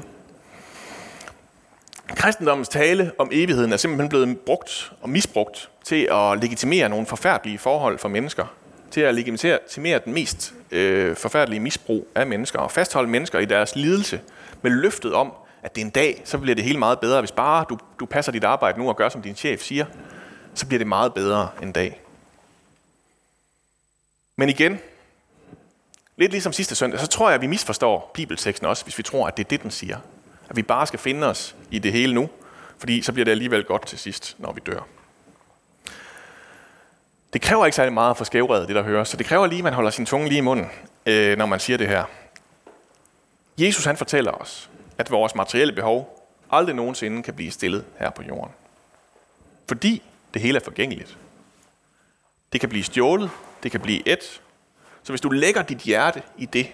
Kristendommens 2.14 2.68
tale 2.68 3.12
om 3.18 3.28
evigheden 3.32 3.72
er 3.72 3.76
simpelthen 3.76 4.08
blevet 4.08 4.38
brugt 4.38 4.92
og 5.00 5.10
misbrugt 5.10 5.70
til 5.84 6.08
at 6.12 6.40
legitimere 6.40 6.88
nogle 6.88 7.06
forfærdelige 7.06 7.58
forhold 7.58 7.98
for 7.98 8.08
mennesker. 8.08 8.54
Til 8.90 9.00
at 9.00 9.14
legitimere 9.14 10.00
den 10.04 10.12
mest 10.12 10.54
øh, 10.70 11.16
forfærdelige 11.16 11.60
misbrug 11.60 12.08
af 12.14 12.26
mennesker 12.26 12.58
og 12.58 12.70
fastholde 12.70 13.10
mennesker 13.10 13.38
i 13.38 13.44
deres 13.44 13.76
lidelse 13.76 14.20
med 14.62 14.70
løftet 14.70 15.14
om, 15.14 15.32
at 15.62 15.74
det 15.74 15.80
en 15.80 15.90
dag, 15.90 16.22
så 16.24 16.38
bliver 16.38 16.54
det 16.54 16.64
hele 16.64 16.78
meget 16.78 17.00
bedre. 17.00 17.20
Hvis 17.20 17.32
bare 17.32 17.64
du, 17.68 17.78
du 18.00 18.06
passer 18.06 18.32
dit 18.32 18.44
arbejde 18.44 18.78
nu 18.78 18.88
og 18.88 18.96
gør, 18.96 19.08
som 19.08 19.22
din 19.22 19.34
chef 19.34 19.60
siger, 19.60 19.86
så 20.54 20.66
bliver 20.66 20.78
det 20.78 20.86
meget 20.86 21.14
bedre 21.14 21.48
en 21.62 21.72
dag. 21.72 22.00
Men 24.36 24.48
igen, 24.48 24.78
lidt 26.16 26.32
ligesom 26.32 26.52
sidste 26.52 26.74
søndag, 26.74 27.00
så 27.00 27.06
tror 27.06 27.28
jeg, 27.28 27.34
at 27.34 27.40
vi 27.40 27.46
misforstår 27.46 28.10
bibelteksten 28.14 28.66
også, 28.66 28.84
hvis 28.84 28.98
vi 28.98 29.02
tror, 29.02 29.26
at 29.26 29.36
det 29.36 29.44
er 29.44 29.48
det, 29.48 29.62
den 29.62 29.70
siger. 29.70 29.98
At 30.50 30.56
vi 30.56 30.62
bare 30.62 30.86
skal 30.86 30.98
finde 30.98 31.26
os 31.26 31.56
i 31.70 31.78
det 31.78 31.92
hele 31.92 32.14
nu, 32.14 32.28
fordi 32.78 33.02
så 33.02 33.12
bliver 33.12 33.24
det 33.24 33.32
alligevel 33.32 33.64
godt 33.64 33.86
til 33.86 33.98
sidst, 33.98 34.36
når 34.38 34.52
vi 34.52 34.60
dør. 34.66 34.86
Det 37.32 37.42
kræver 37.42 37.66
ikke 37.66 37.76
særlig 37.76 37.92
meget 37.92 38.16
for 38.16 38.24
skævredet, 38.24 38.68
det 38.68 38.76
der 38.76 38.82
hører, 38.82 39.04
så 39.04 39.16
det 39.16 39.26
kræver 39.26 39.46
lige, 39.46 39.58
at 39.58 39.64
man 39.64 39.72
holder 39.72 39.90
sin 39.90 40.06
tunge 40.06 40.28
lige 40.28 40.38
i 40.38 40.40
munden, 40.40 40.66
øh, 41.06 41.38
når 41.38 41.46
man 41.46 41.60
siger 41.60 41.76
det 41.76 41.88
her. 41.88 42.04
Jesus 43.58 43.84
han 43.84 43.96
fortæller 43.96 44.32
os, 44.32 44.70
at 44.98 45.10
vores 45.10 45.34
materielle 45.34 45.72
behov 45.72 46.28
aldrig 46.50 46.74
nogensinde 46.74 47.22
kan 47.22 47.34
blive 47.34 47.50
stillet 47.50 47.84
her 47.98 48.10
på 48.10 48.22
jorden. 48.22 48.54
Fordi 49.68 50.02
det 50.34 50.42
hele 50.42 50.58
er 50.58 50.64
forgængeligt. 50.64 51.18
Det 52.52 52.60
kan 52.60 52.68
blive 52.68 52.84
stjålet, 52.84 53.30
det 53.62 53.70
kan 53.70 53.80
blive 53.80 54.08
et. 54.08 54.40
Så 55.02 55.12
hvis 55.12 55.20
du 55.20 55.28
lægger 55.28 55.62
dit 55.62 55.78
hjerte 55.78 56.22
i 56.38 56.46
det, 56.46 56.72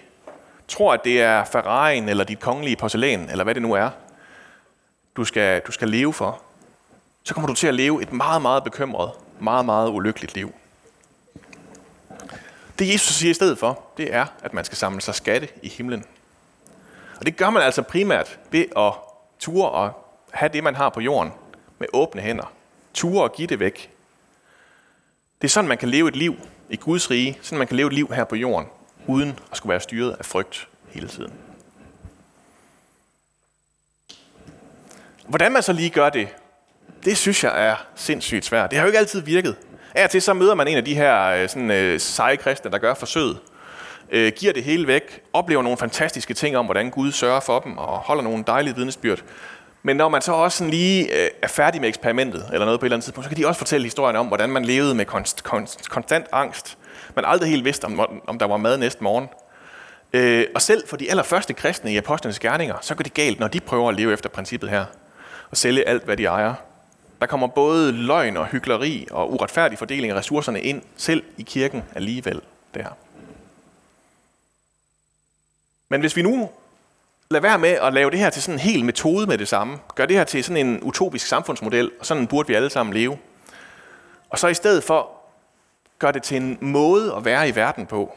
tror, 0.67 0.93
at 0.93 1.03
det 1.03 1.21
er 1.21 1.43
Ferrari'en 1.43 2.09
eller 2.09 2.23
dit 2.23 2.39
kongelige 2.39 2.75
porcelæn, 2.75 3.29
eller 3.29 3.43
hvad 3.43 3.53
det 3.53 3.61
nu 3.61 3.73
er, 3.73 3.89
du 5.15 5.25
skal, 5.25 5.61
du 5.61 5.71
skal 5.71 5.89
leve 5.89 6.13
for, 6.13 6.41
så 7.23 7.33
kommer 7.33 7.47
du 7.47 7.53
til 7.53 7.67
at 7.67 7.73
leve 7.73 8.01
et 8.01 8.13
meget, 8.13 8.41
meget 8.41 8.63
bekymret, 8.63 9.11
meget, 9.39 9.65
meget 9.65 9.89
ulykkeligt 9.89 10.35
liv. 10.35 10.53
Det 12.79 12.93
Jesus 12.93 13.15
siger 13.15 13.31
i 13.31 13.33
stedet 13.33 13.57
for, 13.57 13.83
det 13.97 14.13
er, 14.13 14.25
at 14.43 14.53
man 14.53 14.65
skal 14.65 14.77
samle 14.77 15.01
sig 15.01 15.15
skatte 15.15 15.47
i 15.61 15.69
himlen. 15.69 16.05
Og 17.19 17.25
det 17.25 17.37
gør 17.37 17.49
man 17.49 17.63
altså 17.63 17.81
primært 17.81 18.39
ved 18.51 18.65
at 18.77 18.93
ture 19.39 19.69
og 19.69 20.05
have 20.31 20.49
det, 20.53 20.63
man 20.63 20.75
har 20.75 20.89
på 20.89 21.01
jorden, 21.01 21.33
med 21.79 21.87
åbne 21.93 22.21
hænder. 22.21 22.51
Ture 22.93 23.23
og 23.23 23.33
give 23.33 23.47
det 23.47 23.59
væk. 23.59 23.91
Det 25.41 25.47
er 25.47 25.51
sådan, 25.51 25.67
man 25.67 25.77
kan 25.77 25.89
leve 25.89 26.07
et 26.07 26.15
liv 26.15 26.35
i 26.69 26.75
Guds 26.75 27.11
rige, 27.11 27.37
sådan 27.41 27.57
man 27.57 27.67
kan 27.67 27.77
leve 27.77 27.87
et 27.87 27.93
liv 27.93 28.13
her 28.13 28.23
på 28.23 28.35
jorden, 28.35 28.67
uden 29.07 29.39
at 29.51 29.57
skulle 29.57 29.71
være 29.71 29.79
styret 29.79 30.15
af 30.19 30.25
frygt 30.25 30.67
hele 30.89 31.07
tiden. 31.07 31.33
Hvordan 35.27 35.51
man 35.51 35.63
så 35.63 35.73
lige 35.73 35.89
gør 35.89 36.09
det, 36.09 36.27
det 37.05 37.17
synes 37.17 37.43
jeg 37.43 37.67
er 37.67 37.75
sindssygt 37.95 38.45
svært. 38.45 38.71
Det 38.71 38.79
har 38.79 38.85
jo 38.85 38.87
ikke 38.87 38.99
altid 38.99 39.21
virket. 39.21 39.55
Af 39.95 40.03
og 40.03 40.09
til 40.09 40.21
så 40.21 40.33
møder 40.33 40.55
man 40.55 40.67
en 40.67 40.77
af 40.77 40.85
de 40.85 40.95
her 40.95 41.23
øh, 41.23 41.49
sådan, 41.49 41.71
øh, 41.71 41.99
seje 41.99 42.35
kristne, 42.35 42.71
der 42.71 42.77
gør 42.77 42.93
forsøget. 42.93 43.37
Øh, 44.11 44.31
giver 44.35 44.53
det 44.53 44.63
hele 44.63 44.87
væk, 44.87 45.21
oplever 45.33 45.61
nogle 45.61 45.77
fantastiske 45.77 46.33
ting 46.33 46.57
om, 46.57 46.65
hvordan 46.65 46.89
Gud 46.89 47.11
sørger 47.11 47.39
for 47.39 47.59
dem, 47.59 47.77
og 47.77 47.97
holder 47.97 48.23
nogle 48.23 48.43
dejlige 48.47 48.75
vidnesbyrd. 48.75 49.19
Men 49.83 49.97
når 49.97 50.09
man 50.09 50.21
så 50.21 50.31
også 50.31 50.57
sådan 50.57 50.71
lige 50.71 51.23
øh, 51.23 51.29
er 51.41 51.47
færdig 51.47 51.81
med 51.81 51.89
eksperimentet, 51.89 52.49
eller 52.53 52.65
noget 52.65 52.79
på 52.79 52.85
et 52.85 52.87
eller 52.87 52.95
andet 52.95 53.03
tidspunkt, 53.03 53.25
så 53.25 53.29
kan 53.29 53.37
de 53.37 53.47
også 53.47 53.57
fortælle 53.57 53.83
historien 53.83 54.15
om, 54.15 54.27
hvordan 54.27 54.49
man 54.49 54.65
levede 54.65 54.95
med 54.95 55.05
konst, 55.05 55.43
konst, 55.43 55.89
konstant 55.89 56.25
angst. 56.31 56.77
Man 57.15 57.25
aldrig 57.25 57.49
helt 57.49 57.65
vidste, 57.65 57.85
om, 57.85 58.21
om 58.27 58.39
der 58.39 58.45
var 58.45 58.57
mad 58.57 58.77
næste 58.77 59.03
morgen. 59.03 59.29
Øh, 60.13 60.45
og 60.55 60.61
selv 60.61 60.87
for 60.87 60.97
de 60.97 61.09
allerførste 61.09 61.53
kristne 61.53 61.93
i 61.93 61.97
apostlenes 61.97 62.39
gerninger, 62.39 62.75
så 62.81 62.95
går 62.95 63.03
det 63.03 63.13
galt, 63.13 63.39
når 63.39 63.47
de 63.47 63.59
prøver 63.59 63.89
at 63.89 63.95
leve 63.95 64.13
efter 64.13 64.29
princippet 64.29 64.69
her. 64.69 64.85
Og 65.51 65.57
sælge 65.57 65.87
alt, 65.87 66.03
hvad 66.03 66.17
de 66.17 66.25
ejer. 66.25 66.53
Der 67.21 67.27
kommer 67.27 67.47
både 67.47 67.91
løgn 67.91 68.37
og 68.37 68.45
hykleri 68.45 69.07
og 69.11 69.33
uretfærdig 69.33 69.77
fordeling 69.77 70.11
af 70.11 70.15
ressourcerne 70.17 70.61
ind, 70.61 70.81
selv 70.97 71.23
i 71.37 71.43
kirken 71.43 71.83
alligevel 71.95 72.41
der. 72.73 72.85
Men 75.89 76.01
hvis 76.01 76.15
vi 76.15 76.21
nu 76.21 76.49
lader 77.31 77.41
være 77.41 77.59
med 77.59 77.69
at 77.69 77.93
lave 77.93 78.11
det 78.11 78.19
her 78.19 78.29
til 78.29 78.41
sådan 78.41 78.55
en 78.55 78.59
hel 78.59 78.85
metode 78.85 79.27
med 79.27 79.37
det 79.37 79.47
samme, 79.47 79.79
gør 79.95 80.05
det 80.05 80.17
her 80.17 80.23
til 80.23 80.43
sådan 80.43 80.67
en 80.67 80.79
utopisk 80.81 81.27
samfundsmodel, 81.27 81.91
og 81.99 82.05
sådan 82.05 82.27
burde 82.27 82.47
vi 82.47 82.53
alle 82.53 82.69
sammen 82.69 82.93
leve, 82.93 83.17
og 84.29 84.39
så 84.39 84.47
i 84.47 84.53
stedet 84.53 84.83
for 84.83 85.11
gør 86.03 86.11
det 86.11 86.23
til 86.23 86.37
en 86.37 86.57
måde 86.61 87.13
at 87.17 87.25
være 87.25 87.49
i 87.49 87.55
verden 87.55 87.85
på, 87.85 88.15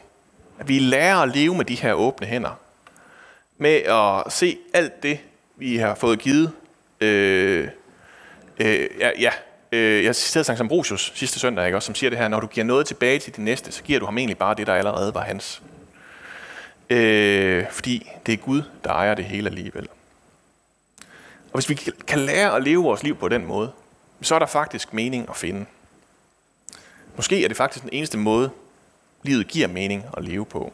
at 0.59 0.67
vi 0.67 0.79
lærer 0.79 1.17
at 1.17 1.29
leve 1.29 1.55
med 1.55 1.65
de 1.65 1.75
her 1.75 1.93
åbne 1.93 2.27
hænder, 2.27 2.59
med 3.57 3.75
at 3.75 4.33
se 4.33 4.57
alt 4.73 5.03
det, 5.03 5.19
vi 5.55 5.77
har 5.77 5.95
fået 5.95 6.19
givet. 6.19 6.51
Øh, 7.01 7.67
øh, 8.57 8.87
ja, 8.99 9.09
ja 9.19 9.31
øh, 9.71 10.03
jeg 10.03 10.15
citerede 10.15 10.43
Sankt 10.43 10.61
Ambrosius 10.61 11.11
sidste 11.15 11.39
søndag, 11.39 11.65
ikke, 11.65 11.77
også, 11.77 11.85
som 11.85 11.95
siger 11.95 12.09
det 12.09 12.19
her, 12.19 12.27
når 12.27 12.39
du 12.39 12.47
giver 12.47 12.65
noget 12.65 12.85
tilbage 12.85 13.19
til 13.19 13.35
din 13.35 13.45
næste, 13.45 13.71
så 13.71 13.83
giver 13.83 13.99
du 13.99 14.05
ham 14.05 14.17
egentlig 14.17 14.37
bare 14.37 14.55
det, 14.55 14.67
der 14.67 14.73
allerede 14.73 15.13
var 15.13 15.21
hans. 15.21 15.61
Øh, 16.89 17.65
fordi 17.71 18.11
det 18.25 18.33
er 18.33 18.37
Gud, 18.37 18.61
der 18.83 18.89
ejer 18.89 19.15
det 19.15 19.25
hele 19.25 19.49
alligevel. 19.49 19.87
Og 21.53 21.53
hvis 21.53 21.69
vi 21.69 21.75
kan 22.07 22.19
lære 22.19 22.55
at 22.55 22.63
leve 22.63 22.83
vores 22.83 23.03
liv 23.03 23.15
på 23.15 23.27
den 23.27 23.45
måde, 23.45 23.71
så 24.21 24.35
er 24.35 24.39
der 24.39 24.45
faktisk 24.45 24.93
mening 24.93 25.29
at 25.29 25.35
finde. 25.35 25.65
Måske 27.17 27.43
er 27.43 27.47
det 27.47 27.57
faktisk 27.57 27.83
den 27.83 27.93
eneste 27.93 28.17
måde, 28.17 28.49
livet 29.23 29.47
giver 29.47 29.67
mening 29.67 30.05
at 30.17 30.23
leve 30.23 30.45
på. 30.45 30.73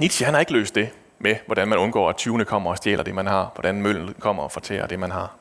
Nietzsche 0.00 0.24
han 0.24 0.34
har 0.34 0.40
ikke 0.40 0.52
løst 0.52 0.74
det 0.74 0.90
med, 1.18 1.36
hvordan 1.46 1.68
man 1.68 1.78
undgår, 1.78 2.08
at 2.08 2.16
20. 2.16 2.44
kommer 2.44 2.70
og 2.70 2.76
stjæler 2.76 3.02
det, 3.02 3.14
man 3.14 3.26
har. 3.26 3.50
Hvordan 3.54 3.82
møllen 3.82 4.14
kommer 4.18 4.42
og 4.42 4.52
fortærer 4.52 4.86
det, 4.86 4.98
man 4.98 5.10
har. 5.10 5.36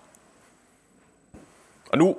Og 1.91 1.97
nu 1.97 2.17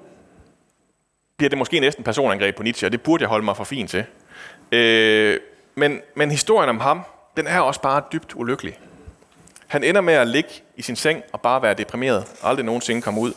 bliver 1.36 1.48
det 1.48 1.58
måske 1.58 1.80
næsten 1.80 2.04
personangreb 2.04 2.56
på 2.56 2.62
Nietzsche, 2.62 2.86
og 2.86 2.92
det 2.92 3.02
burde 3.02 3.22
jeg 3.22 3.28
holde 3.28 3.44
mig 3.44 3.56
for 3.56 3.64
fint 3.64 3.90
til. 3.90 4.04
Øh, 4.72 5.40
men, 5.74 6.00
men 6.14 6.30
historien 6.30 6.68
om 6.68 6.80
ham, 6.80 7.02
den 7.36 7.46
er 7.46 7.60
også 7.60 7.80
bare 7.80 8.02
dybt 8.12 8.34
ulykkelig. 8.34 8.78
Han 9.66 9.84
ender 9.84 10.00
med 10.00 10.14
at 10.14 10.28
ligge 10.28 10.50
i 10.76 10.82
sin 10.82 10.96
seng 10.96 11.22
og 11.32 11.40
bare 11.40 11.62
være 11.62 11.74
deprimeret, 11.74 12.36
og 12.42 12.48
aldrig 12.48 12.64
nogensinde 12.64 13.02
komme 13.02 13.20
ud. 13.20 13.32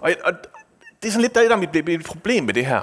Og, 0.00 0.14
og 0.24 0.34
det 1.02 1.08
er 1.08 1.12
sådan 1.12 1.22
lidt 1.22 1.34
der, 1.34 1.48
der 1.48 1.56
er 1.56 1.82
mit 1.86 2.04
problem 2.04 2.44
med 2.44 2.54
det 2.54 2.66
her. 2.66 2.80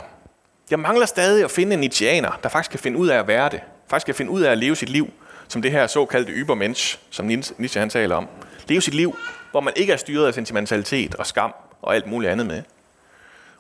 Jeg 0.72 0.80
mangler 0.80 1.06
stadig 1.06 1.44
at 1.44 1.52
finde 1.52 1.74
en 1.74 1.80
Nietzscheaner, 1.80 2.40
der 2.44 2.50
faktisk 2.50 2.72
kan 2.72 2.80
finde 2.80 2.98
ud 2.98 3.08
af 3.08 3.20
at 3.20 3.28
være 3.28 3.50
det. 3.50 3.62
Faktisk 3.88 4.06
kan 4.06 4.16
finde 4.16 4.32
ud 4.32 4.42
af 4.42 4.52
at 4.52 4.58
leve 4.58 4.76
sit 4.76 4.90
liv 4.90 5.10
som 5.48 5.62
det 5.62 5.72
her 5.72 5.88
såkaldte 5.88 6.32
übermensch, 6.32 7.00
som 7.10 7.26
Nietzsche 7.26 7.80
han 7.80 7.90
taler 7.90 8.16
om. 8.16 8.28
Leve 8.68 8.82
sit 8.82 8.94
liv, 8.94 9.18
hvor 9.52 9.60
man 9.60 9.74
ikke 9.76 9.94
er 9.94 9.98
styret 9.98 10.28
af 10.28 10.34
sentimentalitet 10.34 11.16
og 11.16 11.28
skam 11.28 11.54
og 11.82 11.96
alt 11.96 12.08
muligt 12.08 12.32
andet 12.32 12.48
med. 12.48 12.64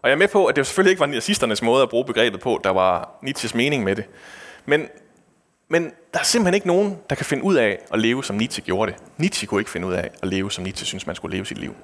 Og 0.01 0.09
jeg 0.09 0.11
er 0.11 0.17
med 0.17 0.27
på, 0.27 0.45
at 0.45 0.55
det 0.55 0.67
selvfølgelig 0.67 0.91
ikke 0.91 0.99
var 0.99 1.05
nazisternes 1.05 1.61
måde 1.61 1.83
at 1.83 1.89
bruge 1.89 2.05
begrebet 2.05 2.39
på, 2.39 2.61
der 2.63 2.69
var 2.69 3.17
Nietzsches 3.21 3.55
mening 3.55 3.83
med 3.83 3.95
det. 3.95 4.05
Men, 4.65 4.87
men 5.69 5.83
der 6.13 6.19
er 6.19 6.23
simpelthen 6.23 6.53
ikke 6.53 6.67
nogen, 6.67 6.97
der 7.09 7.15
kan 7.15 7.25
finde 7.25 7.43
ud 7.43 7.55
af 7.55 7.79
at 7.93 7.99
leve, 7.99 8.23
som 8.23 8.35
Nietzsche 8.35 8.63
gjorde 8.63 8.91
det. 8.91 8.99
Nietzsche 9.17 9.47
kunne 9.47 9.61
ikke 9.61 9.71
finde 9.71 9.87
ud 9.87 9.93
af 9.93 10.09
at 10.21 10.27
leve, 10.27 10.51
som 10.51 10.63
Nietzsche 10.63 10.85
synes, 10.85 11.07
man 11.07 11.15
skulle 11.15 11.35
leve 11.35 11.45
sit 11.45 11.57
liv. 11.57 11.75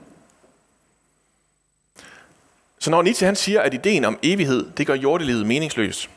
Så 2.79 2.89
når 2.91 3.01
Nietzsche 3.01 3.25
han 3.25 3.35
siger, 3.35 3.61
at 3.61 3.73
ideen 3.73 4.05
om 4.05 4.19
evighed, 4.23 4.71
det 4.77 4.87
gør 4.87 4.93
jordelivet 4.95 5.47
meningsløst, 5.47 6.09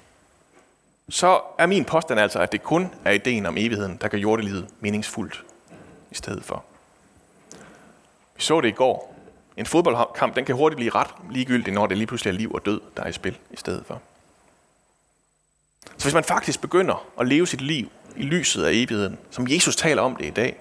så 1.08 1.40
er 1.58 1.66
min 1.66 1.84
påstand 1.84 2.20
altså, 2.20 2.38
at 2.38 2.52
det 2.52 2.62
kun 2.62 2.94
er 3.04 3.10
ideen 3.10 3.46
om 3.46 3.58
evigheden, 3.58 3.98
der 4.00 4.08
gør 4.08 4.18
jordelivet 4.18 4.66
meningsfuldt 4.80 5.44
i 6.10 6.14
stedet 6.14 6.44
for. 6.44 6.64
Vi 8.36 8.42
så 8.42 8.60
det 8.60 8.68
i 8.68 8.72
går. 8.72 9.16
En 9.56 9.66
fodboldkamp, 9.66 10.36
den 10.36 10.44
kan 10.44 10.54
hurtigt 10.54 10.76
blive 10.76 10.90
ret 10.90 11.08
ligegyldig, 11.30 11.72
når 11.72 11.86
det 11.86 11.98
lige 11.98 12.06
pludselig 12.06 12.32
er 12.32 12.38
liv 12.38 12.52
og 12.52 12.66
død, 12.66 12.80
der 12.96 13.02
er 13.02 13.08
i 13.08 13.12
spil 13.12 13.38
i 13.50 13.56
stedet 13.56 13.86
for. 13.86 14.02
Så 15.96 16.04
hvis 16.04 16.14
man 16.14 16.24
faktisk 16.24 16.60
begynder 16.60 17.06
at 17.20 17.28
leve 17.28 17.46
sit 17.46 17.60
liv 17.60 17.90
i 18.16 18.22
lyset 18.22 18.64
af 18.64 18.70
evigheden, 18.72 19.18
som 19.30 19.48
Jesus 19.48 19.76
taler 19.76 20.02
om 20.02 20.16
det 20.16 20.26
i 20.26 20.30
dag, 20.30 20.56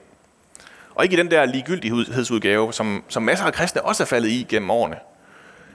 og 0.95 1.03
ikke 1.03 1.13
i 1.13 1.17
den 1.17 1.31
der 1.31 1.45
ligegyldighedsudgave, 1.45 2.73
som, 2.73 3.03
som 3.07 3.23
masser 3.23 3.45
af 3.45 3.53
kristne 3.53 3.81
også 3.81 4.03
er 4.03 4.07
faldet 4.07 4.29
i 4.29 4.45
gennem 4.49 4.71
årene, 4.71 4.97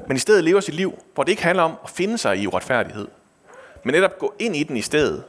men 0.07 0.17
i 0.17 0.21
stedet 0.21 0.45
lever 0.45 0.61
sit 0.61 0.75
liv, 0.75 1.03
hvor 1.15 1.23
det 1.23 1.31
ikke 1.31 1.43
handler 1.43 1.63
om 1.63 1.75
at 1.85 1.91
finde 1.91 2.19
sig 2.19 2.39
i 2.39 2.47
uretfærdighed, 2.47 3.09
men 3.85 3.95
netop 3.95 4.19
gå 4.19 4.35
ind 4.39 4.57
i 4.57 4.63
den 4.63 4.77
i 4.77 4.83
stedet, 4.83 5.25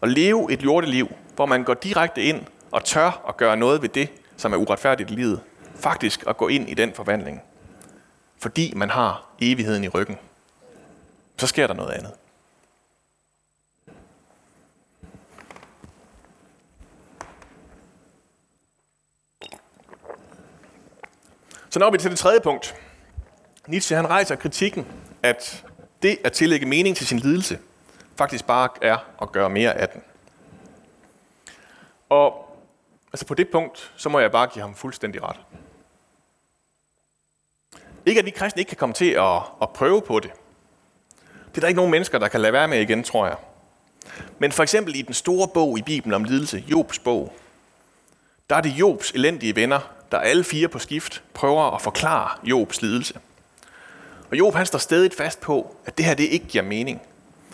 og 0.00 0.08
leve 0.08 0.52
et 0.52 0.62
jordeliv, 0.62 1.08
hvor 1.34 1.46
man 1.46 1.64
går 1.64 1.74
direkte 1.74 2.22
ind 2.22 2.42
og 2.70 2.84
tør 2.84 3.24
at 3.28 3.36
gøre 3.36 3.56
noget 3.56 3.82
ved 3.82 3.88
det, 3.88 4.08
som 4.36 4.52
er 4.52 4.56
uretfærdigt 4.56 5.10
i 5.10 5.14
livet. 5.14 5.40
Faktisk 5.74 6.24
at 6.26 6.36
gå 6.36 6.48
ind 6.48 6.68
i 6.68 6.74
den 6.74 6.92
forvandling. 6.92 7.42
Fordi 8.38 8.72
man 8.76 8.90
har 8.90 9.26
evigheden 9.40 9.84
i 9.84 9.88
ryggen. 9.88 10.16
Så 11.36 11.46
sker 11.46 11.66
der 11.66 11.74
noget 11.74 11.90
andet. 11.90 12.12
Så 21.70 21.78
når 21.78 21.90
vi 21.90 21.98
til 21.98 22.10
det 22.10 22.18
tredje 22.18 22.40
punkt. 22.40 22.74
Nietzsche 23.66 23.96
han 23.96 24.10
rejser 24.10 24.36
kritikken, 24.36 24.86
at 25.22 25.64
det 26.02 26.18
at 26.24 26.32
tillægge 26.32 26.66
mening 26.66 26.96
til 26.96 27.06
sin 27.06 27.18
lidelse, 27.18 27.58
faktisk 28.16 28.46
bare 28.46 28.68
er 28.82 28.96
at 29.22 29.32
gøre 29.32 29.50
mere 29.50 29.74
af 29.74 29.88
den. 29.88 30.02
Og 32.08 32.56
altså 33.12 33.26
på 33.26 33.34
det 33.34 33.48
punkt, 33.48 33.92
så 33.96 34.08
må 34.08 34.18
jeg 34.18 34.32
bare 34.32 34.46
give 34.46 34.62
ham 34.62 34.74
fuldstændig 34.74 35.22
ret. 35.22 35.36
Ikke 38.06 38.18
at 38.18 38.24
vi 38.24 38.30
kristne 38.30 38.60
ikke 38.60 38.68
kan 38.68 38.76
komme 38.76 38.94
til 38.94 39.10
at, 39.10 39.42
at 39.62 39.70
prøve 39.70 40.02
på 40.02 40.20
det. 40.20 40.30
Det 41.48 41.56
er 41.56 41.60
der 41.60 41.68
ikke 41.68 41.78
nogen 41.78 41.90
mennesker, 41.90 42.18
der 42.18 42.28
kan 42.28 42.40
lade 42.40 42.52
være 42.52 42.68
med 42.68 42.80
igen, 42.80 43.02
tror 43.02 43.26
jeg. 43.26 43.36
Men 44.38 44.52
for 44.52 44.62
eksempel 44.62 44.96
i 44.96 45.02
den 45.02 45.14
store 45.14 45.48
bog 45.48 45.78
i 45.78 45.82
Bibelen 45.82 46.14
om 46.14 46.24
lidelse, 46.24 46.64
Jobs 46.68 46.98
bog, 46.98 47.34
der 48.50 48.56
er 48.56 48.60
det 48.60 48.70
Jobs 48.70 49.10
elendige 49.10 49.56
venner, 49.56 49.80
der 50.12 50.18
alle 50.18 50.44
fire 50.44 50.68
på 50.68 50.78
skift 50.78 51.22
prøver 51.34 51.74
at 51.74 51.82
forklare 51.82 52.30
Jobs 52.44 52.82
lidelse. 52.82 53.20
Og 54.30 54.38
Job 54.38 54.54
han 54.54 54.66
står 54.66 54.78
stadig 54.78 55.10
fast 55.18 55.40
på, 55.40 55.76
at 55.86 55.98
det 55.98 56.06
her 56.06 56.14
det 56.14 56.24
ikke 56.24 56.46
giver 56.46 56.64
mening. 56.64 57.00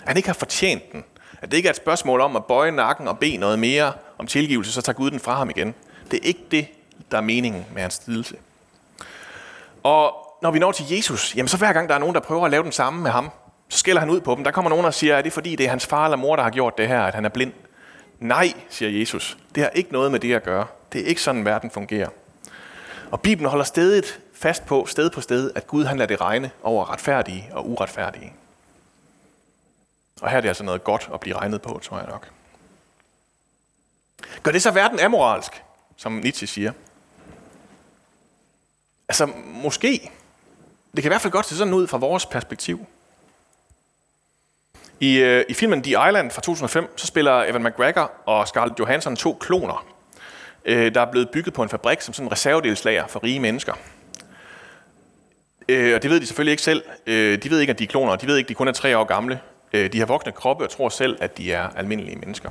At 0.03 0.09
han 0.09 0.17
ikke 0.17 0.29
har 0.29 0.35
fortjent 0.35 0.93
den. 0.93 1.05
At 1.43 1.51
det 1.51 1.57
ikke 1.57 1.67
er 1.67 1.71
et 1.71 1.77
spørgsmål 1.77 2.21
om 2.21 2.37
at 2.37 2.45
bøje 2.45 2.71
nakken 2.71 3.09
og 3.09 3.19
bede 3.19 3.37
noget 3.37 3.59
mere 3.59 3.93
om 4.19 4.27
tilgivelse, 4.27 4.73
så 4.73 4.83
tager 4.83 4.97
Gud 4.97 5.11
den 5.11 5.21
fra 5.21 5.35
ham 5.35 5.51
igen. 5.51 5.75
Det 6.11 6.17
er 6.23 6.27
ikke 6.27 6.45
det, 6.51 6.67
der 7.11 7.17
er 7.17 7.23
meningen 7.23 7.67
med 7.73 7.83
hans 7.83 8.03
lidelse. 8.07 8.37
Og 9.83 10.15
når 10.43 10.51
vi 10.51 10.59
når 10.59 10.73
til 10.73 10.87
Jesus, 10.91 11.37
jamen 11.37 11.49
så 11.49 11.57
hver 11.57 11.73
gang 11.73 11.89
der 11.89 11.95
er 11.95 11.99
nogen, 11.99 12.15
der 12.15 12.21
prøver 12.21 12.45
at 12.45 12.51
lave 12.51 12.63
den 12.63 12.73
samme 12.73 13.03
med 13.03 13.11
ham, 13.11 13.31
så 13.69 13.79
skælder 13.79 14.01
han 14.01 14.11
ud 14.11 14.21
på 14.21 14.35
dem. 14.35 14.45
Der 14.45 14.51
kommer 14.51 14.69
nogen, 14.69 14.85
og 14.85 14.95
siger, 14.95 15.17
at 15.17 15.25
det 15.25 15.31
er 15.31 15.35
fordi, 15.35 15.57
det 15.57 15.67
er 15.67 15.71
hans 15.71 15.87
far 15.87 16.05
eller 16.05 16.17
mor, 16.17 16.37
der 16.37 16.43
har 16.43 16.51
gjort 16.51 16.79
det 16.79 16.89
her, 16.89 17.03
at 17.03 17.15
han 17.15 17.25
er 17.25 17.29
blind. 17.29 17.53
Nej, 18.21 18.53
siger 18.69 18.99
Jesus. 19.01 19.39
Det 19.55 19.63
har 19.63 19.71
ikke 19.71 19.93
noget 19.93 20.13
med 20.13 20.21
det 20.21 20.35
at 20.35 20.43
gøre. 20.43 20.67
Det 20.93 21.01
er 21.01 21.05
ikke 21.05 21.23
sådan, 21.23 21.45
verden 21.45 21.71
fungerer. 21.71 22.09
Og 23.11 23.21
Bibelen 23.21 23.51
holder 23.51 23.65
stedet 23.65 24.21
fast 24.37 24.67
på, 24.67 24.87
sted 24.87 25.11
på 25.11 25.21
sted, 25.21 25.51
at 25.55 25.67
Gud 25.67 25.85
han 25.85 25.99
lader 25.99 26.07
det 26.07 26.21
regne 26.21 26.51
over 26.63 26.91
retfærdige 26.91 27.49
og 27.53 27.71
uretfærdige. 27.71 28.33
Og 30.21 30.31
her 30.31 30.37
er 30.37 30.41
det 30.41 30.49
altså 30.49 30.65
noget 30.65 30.85
godt 30.85 31.11
at 31.15 31.21
blive 31.21 31.37
regnet 31.37 31.63
på, 31.63 31.81
tror 31.83 31.99
jeg 31.99 32.07
nok. 32.09 32.29
Gør 34.43 34.51
det 34.53 34.63
så 34.63 34.71
verden 34.71 35.01
amoralsk, 35.01 35.63
som 35.97 36.13
Nietzsche 36.13 36.47
siger? 36.47 36.73
Altså, 39.09 39.27
måske. 39.45 40.11
Det 40.95 41.03
kan 41.03 41.09
i 41.09 41.13
hvert 41.13 41.21
fald 41.21 41.33
godt 41.33 41.47
se 41.47 41.57
sådan 41.57 41.75
ud 41.75 41.87
fra 41.87 41.99
vores 41.99 42.27
perspektiv. 42.27 42.87
I, 45.01 45.17
øh, 45.17 45.45
I 45.49 45.55
filmen 45.55 45.83
The 45.83 45.91
Island 46.09 46.31
fra 46.31 46.43
2005, 46.43 46.99
så 46.99 47.07
spiller 47.07 47.45
Evan 47.45 47.63
McGregor 47.63 48.13
og 48.27 48.49
Scarlett 48.49 48.79
Johansson 48.79 49.17
to 49.17 49.37
kloner, 49.41 49.87
øh, 50.65 50.95
der 50.95 51.01
er 51.01 51.11
blevet 51.11 51.31
bygget 51.31 51.55
på 51.55 51.63
en 51.63 51.69
fabrik 51.69 52.01
som 52.01 52.15
sådan 52.15 52.27
en 52.27 52.33
reservedelslager 52.33 53.07
for 53.07 53.25
rige 53.25 53.41
mennesker. 53.41 53.75
Øh, 55.69 55.95
og 55.95 56.03
det 56.03 56.11
ved 56.11 56.21
de 56.21 56.27
selvfølgelig 56.27 56.51
ikke 56.51 56.63
selv. 56.63 56.83
Øh, 57.07 57.43
de 57.43 57.51
ved 57.51 57.61
ikke, 57.61 57.71
at 57.71 57.79
de 57.79 57.85
er 57.85 57.89
kloner. 57.89 58.17
De 58.17 58.27
ved 58.27 58.37
ikke, 58.37 58.47
at 58.47 58.49
de 58.49 58.55
kun 58.55 58.69
er 58.69 58.73
tre 58.73 58.99
år 58.99 59.05
gamle. 59.05 59.41
Øh, 59.73 59.93
de 59.93 59.99
har 59.99 60.07
voksne 60.07 60.33
kroppe 60.33 60.65
og 60.65 60.71
tror 60.71 60.89
selv, 60.89 61.19
at 61.21 61.39
de 61.39 61.53
er 61.53 61.69
almindelige 61.77 62.17
mennesker. 62.17 62.51